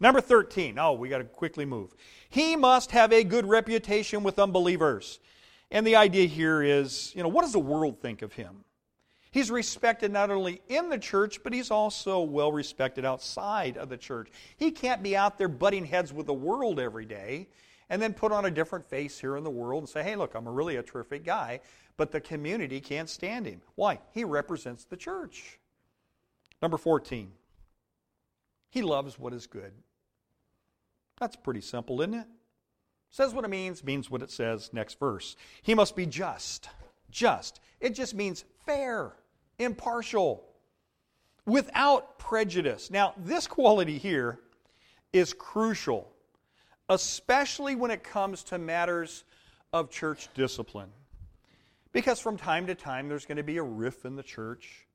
Number 0.00 0.20
13. 0.20 0.78
Oh, 0.78 0.92
we 0.92 1.08
got 1.08 1.18
to 1.18 1.24
quickly 1.24 1.64
move. 1.64 1.94
He 2.30 2.56
must 2.56 2.92
have 2.92 3.12
a 3.12 3.24
good 3.24 3.46
reputation 3.46 4.22
with 4.22 4.38
unbelievers. 4.38 5.18
And 5.70 5.87
the 5.87 5.96
idea 5.96 6.26
here 6.26 6.62
is, 6.62 7.12
you 7.14 7.22
know, 7.22 7.28
what 7.28 7.42
does 7.42 7.52
the 7.52 7.58
world 7.58 8.00
think 8.00 8.22
of 8.22 8.32
him? 8.32 8.64
He's 9.30 9.50
respected 9.50 10.11
not 10.11 10.30
only 10.30 10.62
in 10.68 10.88
the 10.88 10.98
church, 10.98 11.42
but 11.42 11.52
he's 11.52 11.70
also 11.70 12.20
well 12.20 12.50
respected 12.50 13.04
outside 13.04 13.76
of 13.76 13.90
the 13.90 13.96
church. 13.96 14.30
He 14.56 14.70
can't 14.70 15.02
be 15.02 15.16
out 15.16 15.37
there 15.37 15.48
butting 15.48 15.84
heads 15.84 16.12
with 16.12 16.26
the 16.26 16.34
world 16.34 16.80
every 16.80 17.04
day 17.04 17.48
and 17.90 18.01
then 18.01 18.12
put 18.12 18.33
on 18.33 18.44
a 18.44 18.51
different 18.51 18.85
face 18.85 19.18
here 19.18 19.37
in 19.37 19.44
the 19.44 19.51
world 19.51 19.83
and 19.83 19.88
say, 19.88 20.03
hey, 20.03 20.16
look, 20.16 20.35
I'm 20.35 20.46
a 20.46 20.53
really 20.53 20.77
a 20.77 20.83
terrific 20.83 21.24
guy, 21.24 21.61
but 21.96 22.12
the 22.12 22.20
community 22.20 22.81
can't 22.81 23.09
stand 23.09 23.46
him. 23.46 23.61
Why? 23.74 24.01
He 24.12 24.24
represents 24.24 24.85
the 24.85 24.96
church. 24.96 25.59
Number 26.61 26.77
14, 26.77 27.31
he 28.70 28.83
loves 28.83 29.18
what 29.18 29.33
is 29.33 29.46
good. 29.46 29.72
That's 31.20 31.37
pretty 31.37 31.61
simple, 31.61 32.01
isn't 32.01 32.14
it? 32.14 32.27
Says 33.11 33.33
what 33.33 33.44
it 33.44 33.48
means, 33.48 33.83
means 33.83 34.11
what 34.11 34.22
it 34.22 34.31
says. 34.31 34.70
Next 34.72 34.98
verse. 34.98 35.37
He 35.62 35.74
must 35.74 35.96
be 35.96 36.05
just. 36.05 36.68
Just. 37.11 37.61
It 37.81 37.94
just 37.94 38.14
means 38.14 38.44
fair, 38.66 39.12
impartial, 39.59 40.44
without 41.46 42.18
prejudice. 42.18 42.90
Now, 42.90 43.14
this 43.16 43.46
quality 43.46 43.98
here 43.98 44.40
is 45.12 45.33
crucial 45.33 46.12
especially 46.88 47.74
when 47.74 47.90
it 47.90 48.03
comes 48.03 48.42
to 48.44 48.59
matters 48.59 49.24
of 49.72 49.90
church 49.90 50.29
discipline. 50.35 50.90
Because 51.92 52.20
from 52.20 52.37
time 52.37 52.66
to 52.66 52.74
time, 52.74 53.09
there's 53.09 53.27
going 53.27 53.37
to 53.37 53.42
be 53.42 53.57
a 53.57 53.62
riff 53.62 54.05
in 54.05 54.16
the 54.16 54.22
church. 54.22 54.87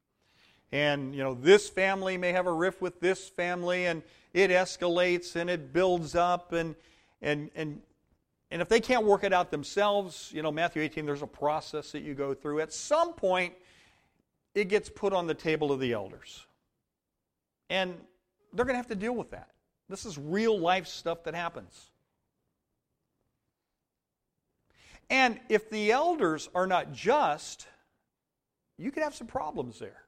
And, 0.72 1.14
you 1.14 1.24
know, 1.24 1.34
this 1.34 1.70
family 1.70 2.18
may 2.18 2.32
have 2.32 2.48
a 2.48 2.52
riff 2.52 2.82
with 2.82 3.00
this 3.00 3.30
family, 3.30 3.86
and 3.86 4.02
it 4.34 4.50
escalates 4.50 5.36
and 5.36 5.50
it 5.50 5.72
builds 5.74 6.16
up. 6.16 6.52
And, 6.52 6.76
and, 7.22 7.52
and, 7.56 7.82
and 8.50 8.62
if 8.62 8.70
they 8.70 8.80
can't 8.80 9.06
work 9.06 9.24
it 9.24 9.34
out 9.34 9.52
themselves, 9.52 10.32
you 10.34 10.42
know, 10.42 10.52
Matthew 10.52 10.82
18, 10.82 11.06
there's 11.06 11.22
a 11.22 11.28
process 11.28 11.92
that 11.92 12.02
you 12.02 12.14
go 12.14 12.34
through. 12.34 12.60
At 12.60 12.74
some 12.74 13.14
point, 13.14 13.54
it 14.56 14.68
gets 14.68 14.90
put 14.90 15.14
on 15.14 15.28
the 15.28 15.34
table 15.34 15.72
of 15.72 15.80
the 15.80 15.94
elders. 15.94 16.46
And 17.70 17.96
they're 18.54 18.66
going 18.66 18.74
to 18.74 18.78
have 18.78 18.88
to 18.88 18.96
deal 18.96 19.16
with 19.16 19.32
that. 19.32 19.50
This 19.94 20.08
is 20.08 20.18
real 20.18 20.58
life 20.58 20.88
stuff 20.88 21.24
that 21.26 21.36
happens. 21.36 21.92
And 25.08 25.40
if 25.50 25.70
the 25.70 25.92
elders 25.92 26.50
are 26.56 26.66
not 26.66 26.94
just, 26.94 27.68
you 28.80 28.90
could 28.90 29.04
have 29.04 29.14
some 29.14 29.28
problems 29.28 29.78
there. 29.78 30.02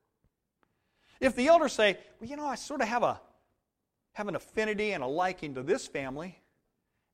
If 1.20 1.36
the 1.36 1.50
elders 1.50 1.74
say, 1.74 2.00
well, 2.20 2.28
you 2.28 2.36
know, 2.36 2.48
I 2.48 2.56
sort 2.56 2.82
of 2.82 2.88
have 2.88 3.04
a 3.04 3.22
have 4.14 4.28
an 4.28 4.36
affinity 4.36 4.94
and 4.94 5.04
a 5.04 5.08
liking 5.08 5.54
to 5.54 5.62
this 5.62 5.86
family, 5.86 6.42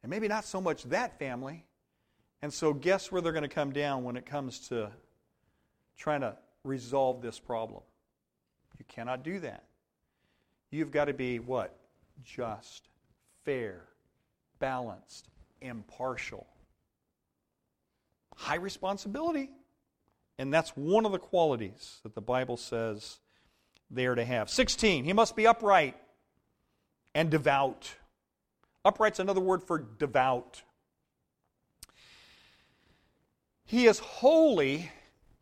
and 0.02 0.10
maybe 0.10 0.30
not 0.30 0.46
so 0.46 0.62
much 0.62 0.84
that 0.84 1.20
family, 1.20 1.66
and 2.42 2.54
so 2.54 2.74
guess 2.74 3.12
where 3.12 3.22
they're 3.22 3.34
going 3.34 3.44
to 3.44 3.50
come 3.50 3.74
down 3.74 4.06
when 4.06 4.16
it 4.16 4.26
comes 4.26 4.70
to 4.70 4.90
trying 5.98 6.22
to 6.22 6.38
resolve 6.64 7.22
this 7.22 7.38
problem? 7.38 7.82
You 8.80 8.86
cannot 8.88 9.24
do 9.24 9.42
that. 9.42 9.66
You've 10.70 10.92
got 10.92 11.06
to 11.06 11.14
be 11.14 11.38
what? 11.40 11.76
Just, 12.24 12.88
fair, 13.44 13.82
balanced, 14.60 15.28
impartial. 15.62 16.48
High 18.36 18.56
responsibility. 18.56 19.50
And 20.38 20.54
that's 20.54 20.72
one 20.72 21.06
of 21.06 21.12
the 21.12 21.20
qualities 21.20 22.00
that 22.04 22.16
the 22.16 22.22
Bible 22.22 22.58
says 22.58 23.20
they 23.92 24.06
are 24.06 24.16
to 24.16 24.26
have. 24.26 24.50
16, 24.50 25.04
he 25.04 25.14
must 25.14 25.36
be 25.36 25.46
upright 25.46 25.96
and 27.14 27.30
devout. 27.30 27.94
Upright's 28.84 29.20
another 29.20 29.42
word 29.42 29.64
for 29.64 29.78
devout. 29.78 30.64
He 33.66 33.86
is 33.86 34.00
holy 34.00 34.92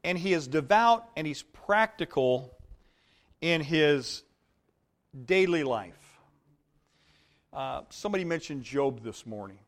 and 0.04 0.18
he 0.18 0.34
is 0.34 0.48
devout 0.48 1.08
and 1.16 1.26
he's 1.26 1.44
practical 1.44 2.58
in 3.42 3.62
his 3.62 4.24
daily 5.26 5.64
life. 5.64 6.09
Uh, 7.52 7.82
somebody 7.90 8.24
mentioned 8.24 8.64
Job 8.64 9.04
this 9.04 9.26
morning, 9.26 9.60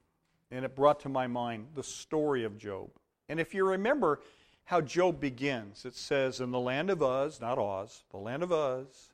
and 0.52 0.64
it 0.64 0.76
brought 0.76 1.00
to 1.02 1.10
my 1.10 1.28
mind 1.28 1.68
the 1.76 1.84
story 1.84 2.44
of 2.44 2.58
Job. 2.58 2.90
And 3.28 3.40
if 3.40 3.54
you 3.54 3.68
remember 3.68 4.22
how 4.66 4.82
Job 4.82 5.20
begins, 5.20 5.86
it 5.86 5.96
says, 5.96 6.42
In 6.42 6.52
the 6.52 6.60
land 6.60 6.90
of 6.90 7.02
Uz, 7.02 7.42
not 7.42 7.58
Oz, 7.58 8.04
the 8.12 8.18
land 8.18 8.44
of 8.44 8.52
Uz, 8.52 9.10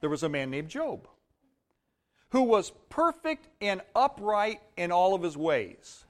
there 0.00 0.10
was 0.10 0.22
a 0.22 0.28
man 0.28 0.50
named 0.50 0.68
Job 0.68 1.06
who 2.30 2.42
was 2.42 2.72
perfect 2.88 3.48
and 3.60 3.82
upright 3.94 4.60
in 4.76 4.92
all 4.92 5.14
of 5.14 5.22
his 5.22 5.36
ways. 5.36 6.04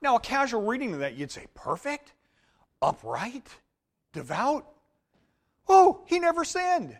Now, 0.00 0.16
a 0.16 0.20
casual 0.20 0.62
reading 0.62 0.92
of 0.94 1.00
that, 1.00 1.14
you'd 1.14 1.30
say, 1.30 1.46
Perfect? 1.54 2.12
Upright? 2.82 3.48
Devout? 4.12 4.66
Oh, 5.68 6.02
he 6.06 6.18
never 6.18 6.44
sinned. 6.44 6.96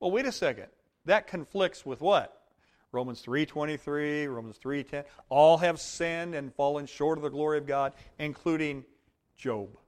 Well, 0.00 0.10
wait 0.10 0.26
a 0.26 0.32
second. 0.32 0.66
That 1.04 1.26
conflicts 1.26 1.86
with 1.86 2.00
what? 2.00 2.37
Romans 2.90 3.22
3:23, 3.22 4.26
Romans 4.26 4.58
3:10, 4.58 5.04
all 5.28 5.58
have 5.58 5.80
sinned 5.80 6.34
and 6.34 6.54
fallen 6.54 6.86
short 6.86 7.18
of 7.18 7.22
the 7.22 7.30
glory 7.30 7.58
of 7.58 7.66
God, 7.66 7.92
including 8.18 8.84
Job. 9.36 9.78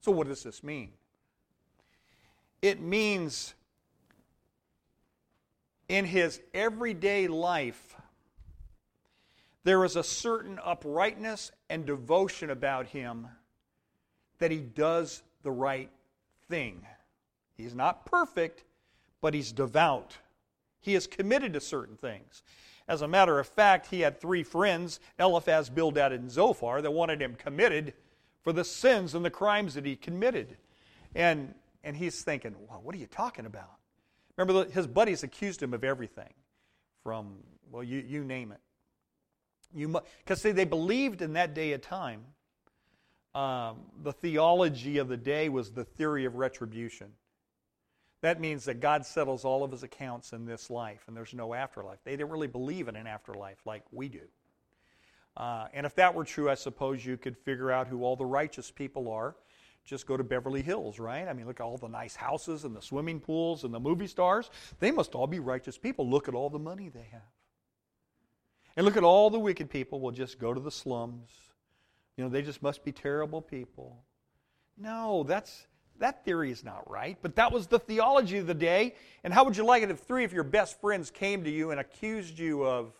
So 0.00 0.12
what 0.12 0.28
does 0.28 0.42
this 0.42 0.62
mean? 0.62 0.92
It 2.62 2.80
means 2.80 3.54
in 5.88 6.04
his 6.04 6.40
everyday 6.54 7.26
life 7.26 7.96
there 9.64 9.84
is 9.84 9.96
a 9.96 10.04
certain 10.04 10.60
uprightness 10.62 11.50
and 11.68 11.84
devotion 11.84 12.50
about 12.50 12.86
him 12.86 13.26
that 14.38 14.52
he 14.52 14.60
does 14.60 15.24
the 15.42 15.50
right 15.50 15.90
thing. 16.48 16.86
He's 17.56 17.74
not 17.74 18.06
perfect, 18.06 18.62
but 19.20 19.34
he's 19.34 19.50
devout. 19.50 20.18
He 20.80 20.94
is 20.94 21.06
committed 21.06 21.52
to 21.54 21.60
certain 21.60 21.96
things. 21.96 22.42
As 22.88 23.02
a 23.02 23.08
matter 23.08 23.38
of 23.40 23.48
fact, 23.48 23.88
he 23.88 24.00
had 24.00 24.20
three 24.20 24.44
friends, 24.44 25.00
Eliphaz, 25.18 25.68
Bildad, 25.68 26.12
and 26.12 26.30
Zophar, 26.30 26.80
that 26.82 26.90
wanted 26.92 27.20
him 27.20 27.34
committed 27.34 27.94
for 28.42 28.52
the 28.52 28.64
sins 28.64 29.14
and 29.14 29.24
the 29.24 29.30
crimes 29.30 29.74
that 29.74 29.84
he 29.84 29.96
committed. 29.96 30.56
And, 31.14 31.54
and 31.82 31.96
he's 31.96 32.22
thinking, 32.22 32.54
well, 32.68 32.80
what 32.82 32.94
are 32.94 32.98
you 32.98 33.06
talking 33.06 33.46
about? 33.46 33.72
Remember, 34.36 34.70
his 34.70 34.86
buddies 34.86 35.22
accused 35.22 35.62
him 35.62 35.74
of 35.74 35.82
everything 35.82 36.32
from, 37.02 37.38
well, 37.72 37.82
you, 37.82 38.04
you 38.06 38.22
name 38.22 38.52
it. 38.52 38.60
You 39.74 40.00
Because, 40.18 40.42
see, 40.42 40.52
they 40.52 40.64
believed 40.64 41.22
in 41.22 41.32
that 41.32 41.54
day 41.54 41.72
of 41.72 41.80
time, 41.80 42.20
um, 43.34 43.78
the 44.02 44.12
theology 44.12 44.98
of 44.98 45.08
the 45.08 45.16
day 45.16 45.48
was 45.48 45.70
the 45.70 45.84
theory 45.84 46.24
of 46.24 46.36
retribution. 46.36 47.08
That 48.22 48.40
means 48.40 48.64
that 48.64 48.80
God 48.80 49.04
settles 49.04 49.44
all 49.44 49.62
of 49.62 49.70
his 49.70 49.82
accounts 49.82 50.32
in 50.32 50.46
this 50.46 50.70
life 50.70 51.04
and 51.06 51.16
there's 51.16 51.34
no 51.34 51.54
afterlife. 51.54 51.98
They 52.04 52.12
didn't 52.12 52.30
really 52.30 52.46
believe 52.46 52.88
in 52.88 52.96
an 52.96 53.06
afterlife 53.06 53.58
like 53.66 53.82
we 53.92 54.08
do. 54.08 54.22
Uh, 55.36 55.66
and 55.74 55.84
if 55.84 55.94
that 55.96 56.14
were 56.14 56.24
true, 56.24 56.48
I 56.48 56.54
suppose 56.54 57.04
you 57.04 57.18
could 57.18 57.36
figure 57.36 57.70
out 57.70 57.88
who 57.88 58.04
all 58.04 58.16
the 58.16 58.24
righteous 58.24 58.70
people 58.70 59.10
are. 59.10 59.36
Just 59.84 60.06
go 60.06 60.16
to 60.16 60.24
Beverly 60.24 60.62
Hills, 60.62 60.98
right? 60.98 61.28
I 61.28 61.32
mean, 61.32 61.46
look 61.46 61.60
at 61.60 61.62
all 61.62 61.76
the 61.76 61.88
nice 61.88 62.16
houses 62.16 62.64
and 62.64 62.74
the 62.74 62.80
swimming 62.80 63.20
pools 63.20 63.62
and 63.62 63.72
the 63.72 63.78
movie 63.78 64.08
stars. 64.08 64.50
They 64.80 64.90
must 64.90 65.14
all 65.14 65.26
be 65.26 65.38
righteous 65.38 65.78
people. 65.78 66.08
Look 66.08 66.26
at 66.26 66.34
all 66.34 66.50
the 66.50 66.58
money 66.58 66.88
they 66.88 67.06
have. 67.12 67.20
And 68.76 68.84
look 68.84 68.96
at 68.96 69.04
all 69.04 69.30
the 69.30 69.38
wicked 69.38 69.70
people 69.70 70.00
will 70.00 70.10
just 70.10 70.38
go 70.38 70.52
to 70.52 70.60
the 70.60 70.70
slums. 70.70 71.30
You 72.16 72.24
know, 72.24 72.30
they 72.30 72.42
just 72.42 72.62
must 72.62 72.84
be 72.84 72.92
terrible 72.92 73.40
people. 73.40 74.02
No, 74.76 75.22
that's 75.22 75.66
that 76.00 76.24
theory 76.24 76.50
is 76.50 76.64
not 76.64 76.88
right, 76.90 77.16
but 77.22 77.36
that 77.36 77.52
was 77.52 77.66
the 77.66 77.78
theology 77.78 78.38
of 78.38 78.46
the 78.46 78.54
day. 78.54 78.94
And 79.24 79.32
how 79.32 79.44
would 79.44 79.56
you 79.56 79.64
like 79.64 79.82
it 79.82 79.90
if 79.90 80.00
three 80.00 80.24
of 80.24 80.32
your 80.32 80.44
best 80.44 80.80
friends 80.80 81.10
came 81.10 81.44
to 81.44 81.50
you 81.50 81.70
and 81.70 81.80
accused 81.80 82.38
you 82.38 82.64
of 82.64 82.92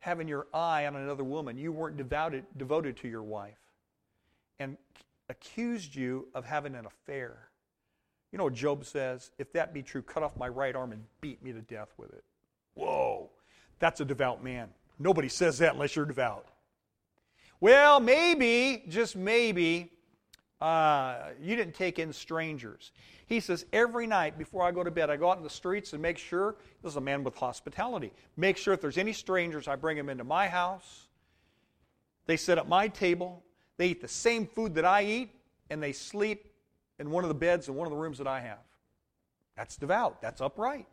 having 0.00 0.28
your 0.28 0.46
eye 0.52 0.86
on 0.86 0.96
another 0.96 1.24
woman? 1.24 1.56
You 1.56 1.72
weren't 1.72 1.96
devoted, 1.96 2.44
devoted 2.56 2.96
to 2.98 3.08
your 3.08 3.22
wife, 3.22 3.58
and 4.58 4.76
accused 5.28 5.94
you 5.94 6.28
of 6.34 6.44
having 6.44 6.74
an 6.74 6.86
affair. 6.86 7.48
You 8.30 8.38
know 8.38 8.44
what 8.44 8.54
Job 8.54 8.84
says? 8.84 9.30
If 9.38 9.52
that 9.52 9.74
be 9.74 9.82
true, 9.82 10.02
cut 10.02 10.22
off 10.22 10.36
my 10.36 10.48
right 10.48 10.74
arm 10.74 10.92
and 10.92 11.04
beat 11.20 11.42
me 11.42 11.52
to 11.52 11.60
death 11.60 11.92
with 11.98 12.12
it. 12.12 12.24
Whoa, 12.74 13.30
that's 13.78 14.00
a 14.00 14.04
devout 14.04 14.42
man. 14.42 14.68
Nobody 14.98 15.28
says 15.28 15.58
that 15.58 15.74
unless 15.74 15.96
you're 15.96 16.06
devout. 16.06 16.46
Well, 17.60 18.00
maybe, 18.00 18.84
just 18.88 19.14
maybe, 19.14 19.92
uh, 20.62 21.30
you 21.40 21.56
didn't 21.56 21.74
take 21.74 21.98
in 21.98 22.12
strangers. 22.12 22.92
He 23.26 23.40
says, 23.40 23.66
every 23.72 24.06
night 24.06 24.38
before 24.38 24.62
I 24.62 24.70
go 24.70 24.84
to 24.84 24.92
bed, 24.92 25.10
I 25.10 25.16
go 25.16 25.28
out 25.28 25.36
in 25.36 25.42
the 25.42 25.50
streets 25.50 25.92
and 25.92 26.00
make 26.00 26.18
sure, 26.18 26.54
this 26.82 26.92
is 26.92 26.96
a 26.96 27.00
man 27.00 27.24
with 27.24 27.34
hospitality, 27.34 28.12
make 28.36 28.56
sure 28.56 28.72
if 28.72 28.80
there's 28.80 28.96
any 28.96 29.12
strangers, 29.12 29.66
I 29.66 29.74
bring 29.74 29.96
them 29.96 30.08
into 30.08 30.22
my 30.22 30.46
house. 30.46 31.08
They 32.26 32.36
sit 32.36 32.58
at 32.58 32.68
my 32.68 32.86
table. 32.86 33.42
They 33.76 33.88
eat 33.88 34.00
the 34.00 34.06
same 34.06 34.46
food 34.46 34.76
that 34.76 34.84
I 34.84 35.02
eat, 35.02 35.30
and 35.68 35.82
they 35.82 35.92
sleep 35.92 36.52
in 37.00 37.10
one 37.10 37.24
of 37.24 37.28
the 37.28 37.34
beds 37.34 37.66
in 37.66 37.74
one 37.74 37.88
of 37.88 37.90
the 37.90 37.98
rooms 37.98 38.18
that 38.18 38.28
I 38.28 38.38
have. 38.38 38.62
That's 39.56 39.76
devout. 39.76 40.22
That's 40.22 40.40
upright. 40.40 40.86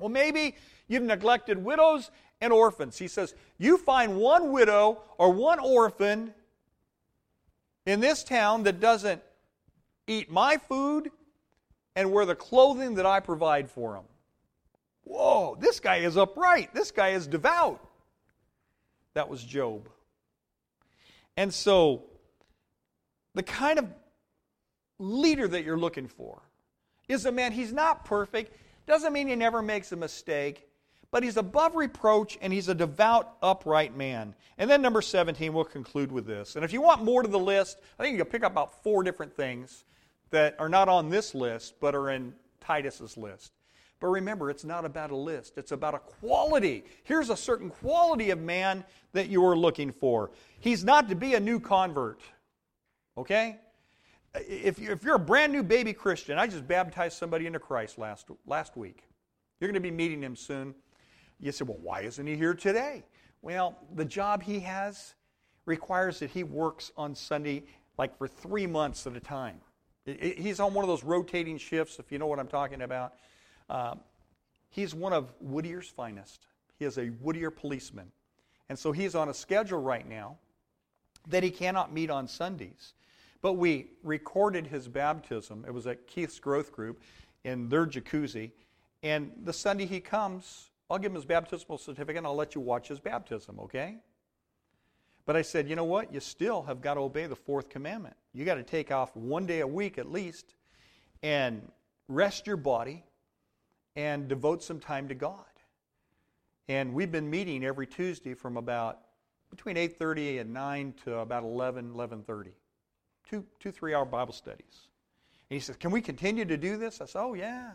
Well, 0.00 0.08
maybe 0.08 0.56
you've 0.88 1.04
neglected 1.04 1.64
widows 1.64 2.10
and 2.40 2.52
orphans. 2.52 2.98
He 2.98 3.06
says, 3.06 3.36
You 3.58 3.76
find 3.76 4.16
one 4.16 4.50
widow 4.50 5.02
or 5.18 5.30
one 5.30 5.60
orphan 5.60 6.34
in 7.86 8.00
this 8.00 8.24
town 8.24 8.64
that 8.64 8.80
doesn't 8.80 9.22
eat 10.06 10.30
my 10.30 10.58
food 10.58 11.10
and 11.94 12.12
wear 12.12 12.26
the 12.26 12.34
clothing 12.34 12.94
that 12.94 13.06
I 13.06 13.20
provide 13.20 13.70
for 13.70 13.94
them. 13.94 14.04
Whoa, 15.04 15.56
this 15.60 15.80
guy 15.80 15.96
is 15.98 16.16
upright. 16.16 16.74
This 16.74 16.90
guy 16.90 17.10
is 17.10 17.26
devout. 17.26 17.80
That 19.14 19.28
was 19.28 19.42
Job. 19.42 19.88
And 21.36 21.54
so, 21.54 22.04
the 23.34 23.42
kind 23.42 23.78
of 23.78 23.86
leader 24.98 25.46
that 25.46 25.64
you're 25.64 25.78
looking 25.78 26.08
for 26.08 26.42
is 27.08 27.24
a 27.24 27.32
man, 27.32 27.52
he's 27.52 27.72
not 27.72 28.04
perfect, 28.04 28.56
doesn't 28.86 29.12
mean 29.12 29.28
he 29.28 29.36
never 29.36 29.62
makes 29.62 29.92
a 29.92 29.96
mistake, 29.96 30.65
but 31.16 31.22
he's 31.22 31.38
above 31.38 31.74
reproach 31.74 32.36
and 32.42 32.52
he's 32.52 32.68
a 32.68 32.74
devout, 32.74 33.38
upright 33.40 33.96
man. 33.96 34.34
And 34.58 34.68
then 34.68 34.82
number 34.82 35.00
17, 35.00 35.50
we'll 35.50 35.64
conclude 35.64 36.12
with 36.12 36.26
this. 36.26 36.56
And 36.56 36.62
if 36.62 36.74
you 36.74 36.82
want 36.82 37.04
more 37.04 37.22
to 37.22 37.28
the 37.28 37.38
list, 37.38 37.78
I 37.98 38.02
think 38.02 38.18
you 38.18 38.22
can 38.22 38.30
pick 38.30 38.44
up 38.44 38.52
about 38.52 38.82
four 38.82 39.02
different 39.02 39.34
things 39.34 39.84
that 40.28 40.56
are 40.58 40.68
not 40.68 40.90
on 40.90 41.08
this 41.08 41.34
list, 41.34 41.80
but 41.80 41.94
are 41.94 42.10
in 42.10 42.34
Titus's 42.60 43.16
list. 43.16 43.52
But 43.98 44.08
remember, 44.08 44.50
it's 44.50 44.62
not 44.62 44.84
about 44.84 45.10
a 45.10 45.16
list, 45.16 45.56
it's 45.56 45.72
about 45.72 45.94
a 45.94 46.00
quality. 46.00 46.84
Here's 47.04 47.30
a 47.30 47.36
certain 47.36 47.70
quality 47.70 48.28
of 48.28 48.38
man 48.38 48.84
that 49.14 49.30
you 49.30 49.42
are 49.46 49.56
looking 49.56 49.92
for. 49.92 50.32
He's 50.60 50.84
not 50.84 51.08
to 51.08 51.14
be 51.14 51.32
a 51.32 51.40
new 51.40 51.60
convert. 51.60 52.20
Okay? 53.16 53.56
If 54.34 54.78
you're 54.78 55.14
a 55.14 55.18
brand 55.18 55.50
new 55.50 55.62
baby 55.62 55.94
Christian, 55.94 56.36
I 56.36 56.46
just 56.46 56.68
baptized 56.68 57.16
somebody 57.16 57.46
into 57.46 57.58
Christ 57.58 57.96
last, 57.96 58.26
last 58.46 58.76
week. 58.76 59.02
You're 59.58 59.68
going 59.68 59.82
to 59.82 59.88
be 59.88 59.90
meeting 59.90 60.22
him 60.22 60.36
soon. 60.36 60.74
You 61.40 61.52
say, 61.52 61.64
well, 61.64 61.78
why 61.82 62.00
isn't 62.00 62.26
he 62.26 62.36
here 62.36 62.54
today? 62.54 63.04
Well, 63.42 63.76
the 63.94 64.04
job 64.04 64.42
he 64.42 64.60
has 64.60 65.14
requires 65.66 66.20
that 66.20 66.30
he 66.30 66.44
works 66.44 66.92
on 66.96 67.14
Sunday 67.14 67.64
like 67.98 68.16
for 68.16 68.28
three 68.28 68.66
months 68.66 69.06
at 69.06 69.16
a 69.16 69.20
time. 69.20 69.60
He's 70.04 70.60
on 70.60 70.72
one 70.72 70.84
of 70.84 70.88
those 70.88 71.02
rotating 71.02 71.58
shifts, 71.58 71.98
if 71.98 72.12
you 72.12 72.18
know 72.18 72.26
what 72.26 72.38
I'm 72.38 72.46
talking 72.46 72.82
about. 72.82 73.14
Um, 73.68 74.00
he's 74.68 74.94
one 74.94 75.12
of 75.12 75.32
Whittier's 75.40 75.88
finest. 75.88 76.46
He 76.78 76.84
is 76.84 76.98
a 76.98 77.06
Whittier 77.06 77.50
policeman. 77.50 78.12
And 78.68 78.78
so 78.78 78.92
he's 78.92 79.14
on 79.14 79.28
a 79.28 79.34
schedule 79.34 79.80
right 79.80 80.08
now 80.08 80.36
that 81.28 81.42
he 81.42 81.50
cannot 81.50 81.92
meet 81.92 82.10
on 82.10 82.28
Sundays. 82.28 82.94
But 83.42 83.54
we 83.54 83.90
recorded 84.02 84.66
his 84.66 84.88
baptism. 84.88 85.64
It 85.66 85.74
was 85.74 85.86
at 85.86 86.06
Keith's 86.06 86.38
Growth 86.38 86.72
Group 86.72 87.00
in 87.44 87.68
their 87.68 87.86
jacuzzi. 87.86 88.52
And 89.02 89.32
the 89.44 89.52
Sunday 89.52 89.86
he 89.86 90.00
comes, 90.00 90.70
I'll 90.88 90.98
give 90.98 91.10
him 91.10 91.16
his 91.16 91.24
baptismal 91.24 91.78
certificate 91.78 92.18
and 92.18 92.26
I'll 92.26 92.36
let 92.36 92.54
you 92.54 92.60
watch 92.60 92.88
his 92.88 93.00
baptism, 93.00 93.58
okay? 93.60 93.96
But 95.24 95.34
I 95.34 95.42
said, 95.42 95.68
you 95.68 95.74
know 95.74 95.84
what? 95.84 96.14
You 96.14 96.20
still 96.20 96.62
have 96.62 96.80
got 96.80 96.94
to 96.94 97.00
obey 97.00 97.26
the 97.26 97.36
fourth 97.36 97.68
commandment. 97.68 98.14
You 98.32 98.44
got 98.44 98.54
to 98.54 98.62
take 98.62 98.92
off 98.92 99.14
one 99.16 99.46
day 99.46 99.60
a 99.60 99.66
week 99.66 99.98
at 99.98 100.10
least 100.10 100.54
and 101.22 101.68
rest 102.08 102.46
your 102.46 102.56
body 102.56 103.04
and 103.96 104.28
devote 104.28 104.62
some 104.62 104.78
time 104.78 105.08
to 105.08 105.14
God. 105.14 105.44
And 106.68 106.94
we've 106.94 107.10
been 107.10 107.28
meeting 107.28 107.64
every 107.64 107.86
Tuesday 107.86 108.34
from 108.34 108.56
about 108.56 109.00
between 109.50 109.76
8.30 109.76 110.40
and 110.40 110.52
9 110.52 110.94
to 111.04 111.18
about 111.18 111.42
11, 111.42 111.92
11.30. 111.94 112.48
Two, 113.28 113.44
two 113.58 113.72
three-hour 113.72 114.04
Bible 114.04 114.32
studies. 114.32 114.88
And 115.50 115.56
he 115.56 115.60
says, 115.60 115.76
can 115.76 115.90
we 115.90 116.00
continue 116.00 116.44
to 116.44 116.56
do 116.56 116.76
this? 116.76 117.00
I 117.00 117.06
said, 117.06 117.20
oh, 117.20 117.34
yeah. 117.34 117.70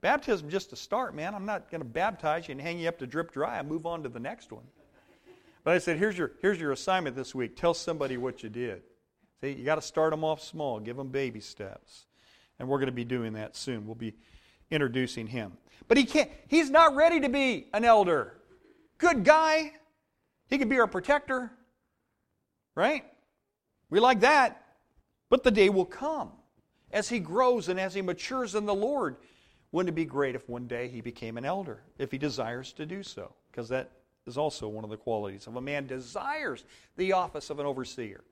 Baptism 0.00 0.48
just 0.48 0.72
a 0.72 0.76
start, 0.76 1.14
man. 1.14 1.34
I'm 1.34 1.44
not 1.44 1.70
going 1.70 1.82
to 1.82 1.88
baptize 1.88 2.48
you 2.48 2.52
and 2.52 2.60
hang 2.60 2.78
you 2.78 2.88
up 2.88 2.98
to 2.98 3.06
drip 3.06 3.32
dry. 3.32 3.58
I 3.58 3.62
move 3.62 3.86
on 3.86 4.02
to 4.02 4.08
the 4.08 4.20
next 4.20 4.50
one. 4.50 4.64
But 5.62 5.74
I 5.74 5.78
said, 5.78 5.98
here's 5.98 6.16
your, 6.16 6.32
here's 6.40 6.58
your 6.58 6.72
assignment 6.72 7.16
this 7.16 7.34
week. 7.34 7.54
Tell 7.54 7.74
somebody 7.74 8.16
what 8.16 8.42
you 8.42 8.48
did. 8.48 8.82
See, 9.40 9.52
you 9.52 9.64
got 9.64 9.74
to 9.74 9.82
start 9.82 10.10
them 10.10 10.24
off 10.24 10.42
small. 10.42 10.80
Give 10.80 10.96
them 10.96 11.08
baby 11.08 11.40
steps. 11.40 12.06
And 12.58 12.68
we're 12.68 12.78
going 12.78 12.86
to 12.86 12.92
be 12.92 13.04
doing 13.04 13.34
that 13.34 13.56
soon. 13.56 13.86
We'll 13.86 13.94
be 13.94 14.14
introducing 14.70 15.26
him. 15.26 15.52
But 15.86 15.98
he 15.98 16.04
can't, 16.04 16.30
he's 16.48 16.70
not 16.70 16.94
ready 16.94 17.20
to 17.20 17.28
be 17.28 17.68
an 17.74 17.84
elder. 17.84 18.38
Good 18.96 19.24
guy. 19.24 19.72
He 20.48 20.56
could 20.56 20.68
be 20.68 20.78
our 20.78 20.86
protector. 20.86 21.52
Right? 22.74 23.04
We 23.90 24.00
like 24.00 24.20
that. 24.20 24.62
But 25.28 25.42
the 25.42 25.50
day 25.50 25.68
will 25.68 25.84
come 25.84 26.32
as 26.90 27.08
he 27.08 27.18
grows 27.18 27.68
and 27.68 27.78
as 27.78 27.94
he 27.94 28.02
matures 28.02 28.54
in 28.54 28.64
the 28.64 28.74
Lord. 28.74 29.16
Wouldn't 29.72 29.90
it 29.90 29.94
be 29.94 30.04
great 30.04 30.34
if 30.34 30.48
one 30.48 30.66
day 30.66 30.88
he 30.88 31.00
became 31.00 31.36
an 31.36 31.44
elder, 31.44 31.82
if 31.98 32.10
he 32.10 32.18
desires 32.18 32.72
to 32.74 32.86
do 32.86 33.02
so? 33.02 33.32
Because 33.50 33.68
that 33.68 33.90
is 34.26 34.36
also 34.36 34.68
one 34.68 34.84
of 34.84 34.90
the 34.90 34.96
qualities 34.96 35.46
of 35.46 35.56
a 35.56 35.60
man 35.60 35.86
desires 35.86 36.64
the 36.96 37.12
office 37.12 37.50
of 37.50 37.58
an 37.58 37.66
overseer 37.66 38.22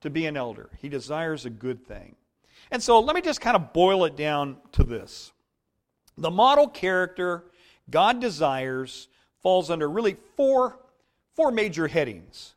to 0.00 0.10
be 0.10 0.26
an 0.26 0.36
elder. 0.36 0.70
He 0.80 0.88
desires 0.88 1.44
a 1.46 1.50
good 1.50 1.86
thing. 1.86 2.16
And 2.70 2.82
so 2.82 3.00
let 3.00 3.14
me 3.14 3.22
just 3.22 3.40
kind 3.40 3.56
of 3.56 3.72
boil 3.72 4.04
it 4.04 4.16
down 4.16 4.58
to 4.72 4.84
this. 4.84 5.32
The 6.16 6.30
model 6.30 6.68
character 6.68 7.44
God 7.90 8.20
desires 8.20 9.08
falls 9.42 9.70
under 9.70 9.88
really 9.88 10.16
four, 10.36 10.78
four 11.34 11.50
major 11.50 11.88
headings. 11.88 12.54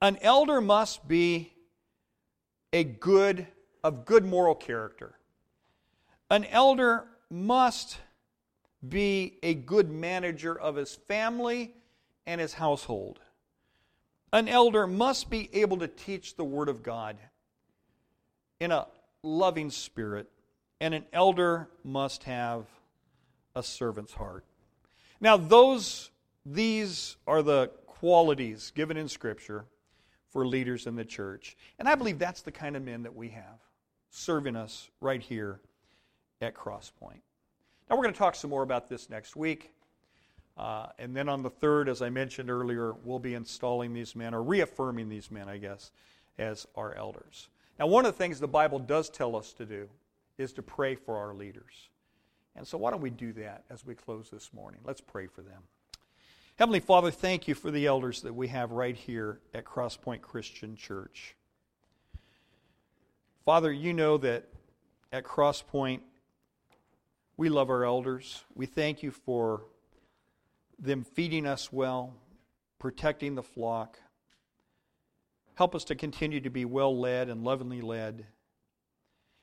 An 0.00 0.18
elder 0.22 0.60
must 0.60 1.06
be 1.06 1.52
a 2.72 2.84
good 2.84 3.46
of 3.84 4.04
good 4.04 4.24
moral 4.24 4.54
character. 4.54 5.18
An 6.30 6.44
elder 6.46 7.04
must 7.32 7.98
be 8.86 9.38
a 9.42 9.54
good 9.54 9.90
manager 9.90 10.54
of 10.58 10.76
his 10.76 10.94
family 10.94 11.74
and 12.26 12.40
his 12.40 12.52
household. 12.52 13.20
An 14.32 14.48
elder 14.48 14.86
must 14.86 15.30
be 15.30 15.48
able 15.54 15.78
to 15.78 15.88
teach 15.88 16.36
the 16.36 16.44
Word 16.44 16.68
of 16.68 16.82
God 16.82 17.16
in 18.60 18.70
a 18.70 18.86
loving 19.22 19.70
spirit, 19.70 20.28
and 20.80 20.94
an 20.94 21.04
elder 21.12 21.68
must 21.84 22.24
have 22.24 22.66
a 23.54 23.62
servant's 23.62 24.12
heart. 24.12 24.44
Now, 25.20 25.36
those, 25.36 26.10
these 26.44 27.16
are 27.26 27.42
the 27.42 27.70
qualities 27.86 28.72
given 28.74 28.96
in 28.96 29.08
Scripture 29.08 29.64
for 30.30 30.46
leaders 30.46 30.86
in 30.86 30.96
the 30.96 31.04
church. 31.04 31.56
And 31.78 31.88
I 31.88 31.94
believe 31.94 32.18
that's 32.18 32.42
the 32.42 32.52
kind 32.52 32.76
of 32.76 32.82
men 32.82 33.02
that 33.04 33.14
we 33.14 33.30
have 33.30 33.60
serving 34.10 34.56
us 34.56 34.90
right 35.00 35.22
here 35.22 35.60
at 36.42 36.54
Crosspoint. 36.54 37.20
Now, 37.88 37.96
we're 37.96 38.02
going 38.02 38.14
to 38.14 38.18
talk 38.18 38.34
some 38.34 38.50
more 38.50 38.62
about 38.62 38.88
this 38.88 39.08
next 39.08 39.36
week. 39.36 39.72
Uh, 40.56 40.86
and 40.98 41.16
then 41.16 41.28
on 41.28 41.42
the 41.42 41.50
third, 41.50 41.88
as 41.88 42.02
I 42.02 42.10
mentioned 42.10 42.50
earlier, 42.50 42.94
we'll 43.04 43.18
be 43.18 43.34
installing 43.34 43.94
these 43.94 44.14
men, 44.14 44.34
or 44.34 44.42
reaffirming 44.42 45.08
these 45.08 45.30
men, 45.30 45.48
I 45.48 45.56
guess, 45.56 45.90
as 46.38 46.66
our 46.76 46.94
elders. 46.94 47.48
Now, 47.78 47.86
one 47.86 48.04
of 48.04 48.12
the 48.12 48.18
things 48.18 48.38
the 48.38 48.48
Bible 48.48 48.78
does 48.78 49.08
tell 49.08 49.34
us 49.34 49.52
to 49.54 49.64
do 49.64 49.88
is 50.38 50.52
to 50.54 50.62
pray 50.62 50.94
for 50.94 51.16
our 51.16 51.34
leaders. 51.34 51.88
And 52.54 52.66
so, 52.66 52.76
why 52.76 52.90
don't 52.90 53.00
we 53.00 53.10
do 53.10 53.32
that 53.34 53.64
as 53.70 53.86
we 53.86 53.94
close 53.94 54.28
this 54.30 54.52
morning? 54.52 54.80
Let's 54.84 55.00
pray 55.00 55.26
for 55.26 55.40
them. 55.40 55.62
Heavenly 56.56 56.80
Father, 56.80 57.10
thank 57.10 57.48
you 57.48 57.54
for 57.54 57.70
the 57.70 57.86
elders 57.86 58.20
that 58.22 58.34
we 58.34 58.48
have 58.48 58.72
right 58.72 58.94
here 58.94 59.40
at 59.54 59.64
Crosspoint 59.64 60.20
Christian 60.20 60.76
Church. 60.76 61.34
Father, 63.46 63.72
you 63.72 63.94
know 63.94 64.18
that 64.18 64.44
at 65.12 65.24
Crosspoint, 65.24 66.00
we 67.36 67.48
love 67.48 67.70
our 67.70 67.84
elders. 67.84 68.44
We 68.54 68.66
thank 68.66 69.02
you 69.02 69.10
for 69.10 69.62
them 70.78 71.04
feeding 71.04 71.46
us 71.46 71.72
well, 71.72 72.14
protecting 72.78 73.34
the 73.34 73.42
flock. 73.42 73.98
Help 75.54 75.74
us 75.74 75.84
to 75.84 75.94
continue 75.94 76.40
to 76.40 76.50
be 76.50 76.64
well 76.64 76.96
led 76.98 77.28
and 77.28 77.44
lovingly 77.44 77.80
led. 77.80 78.26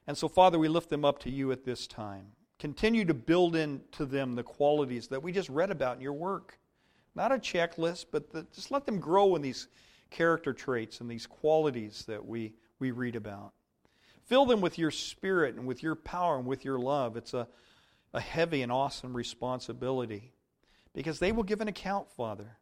And 0.07 0.17
so, 0.17 0.27
Father, 0.27 0.57
we 0.57 0.67
lift 0.67 0.89
them 0.89 1.05
up 1.05 1.19
to 1.19 1.29
you 1.29 1.51
at 1.51 1.63
this 1.63 1.87
time. 1.87 2.27
Continue 2.57 3.05
to 3.05 3.13
build 3.13 3.55
into 3.55 4.05
them 4.05 4.35
the 4.35 4.43
qualities 4.43 5.07
that 5.07 5.21
we 5.21 5.31
just 5.31 5.49
read 5.49 5.71
about 5.71 5.95
in 5.95 6.01
your 6.01 6.13
work. 6.13 6.59
Not 7.15 7.31
a 7.31 7.35
checklist, 7.35 8.07
but 8.11 8.31
the, 8.31 8.45
just 8.53 8.71
let 8.71 8.85
them 8.85 8.99
grow 8.99 9.35
in 9.35 9.41
these 9.41 9.67
character 10.09 10.51
traits 10.51 10.99
and 10.99 11.09
these 11.09 11.25
qualities 11.25 12.03
that 12.07 12.25
we, 12.25 12.53
we 12.79 12.91
read 12.91 13.15
about. 13.15 13.53
Fill 14.25 14.45
them 14.45 14.61
with 14.61 14.77
your 14.77 14.91
spirit 14.91 15.55
and 15.55 15.65
with 15.65 15.81
your 15.81 15.95
power 15.95 16.37
and 16.37 16.45
with 16.45 16.65
your 16.65 16.79
love. 16.79 17.15
It's 17.15 17.33
a, 17.33 17.47
a 18.13 18.19
heavy 18.19 18.61
and 18.61 18.71
awesome 18.71 19.15
responsibility 19.15 20.31
because 20.93 21.19
they 21.19 21.31
will 21.31 21.43
give 21.43 21.61
an 21.61 21.67
account, 21.67 22.11
Father. 22.11 22.57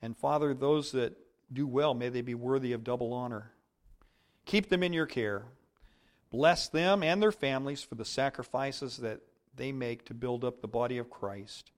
And 0.00 0.16
Father, 0.16 0.54
those 0.54 0.92
that 0.92 1.16
do 1.52 1.66
well, 1.66 1.94
may 1.94 2.08
they 2.08 2.20
be 2.20 2.34
worthy 2.34 2.72
of 2.72 2.84
double 2.84 3.12
honor. 3.12 3.52
Keep 4.44 4.68
them 4.68 4.82
in 4.82 4.92
your 4.92 5.06
care. 5.06 5.44
Bless 6.30 6.68
them 6.68 7.02
and 7.02 7.22
their 7.22 7.32
families 7.32 7.82
for 7.82 7.94
the 7.94 8.04
sacrifices 8.04 8.98
that 8.98 9.20
they 9.56 9.72
make 9.72 10.04
to 10.06 10.14
build 10.14 10.44
up 10.44 10.60
the 10.60 10.68
body 10.68 10.98
of 10.98 11.10
Christ. 11.10 11.70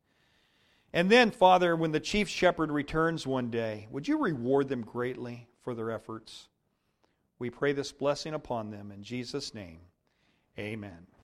And 0.93 1.11
then, 1.11 1.31
Father, 1.31 1.77
when 1.77 1.93
the 1.93 2.01
chief 2.01 2.29
shepherd 2.29 2.71
returns 2.71 3.27
one 3.27 3.51
day, 3.51 3.87
would 3.91 4.09
you 4.09 4.19
reward 4.19 4.69
them 4.69 4.83
greatly 4.83 5.47
for 5.63 5.75
their 5.75 5.91
efforts? 5.91 6.49
We 7.39 7.51
pray 7.51 7.73
this 7.73 7.93
blessing 7.93 8.33
upon 8.33 8.71
them 8.71 8.91
in 8.91 9.03
Jesus' 9.03 9.53
name. 9.53 9.81
Amen. 10.59 11.07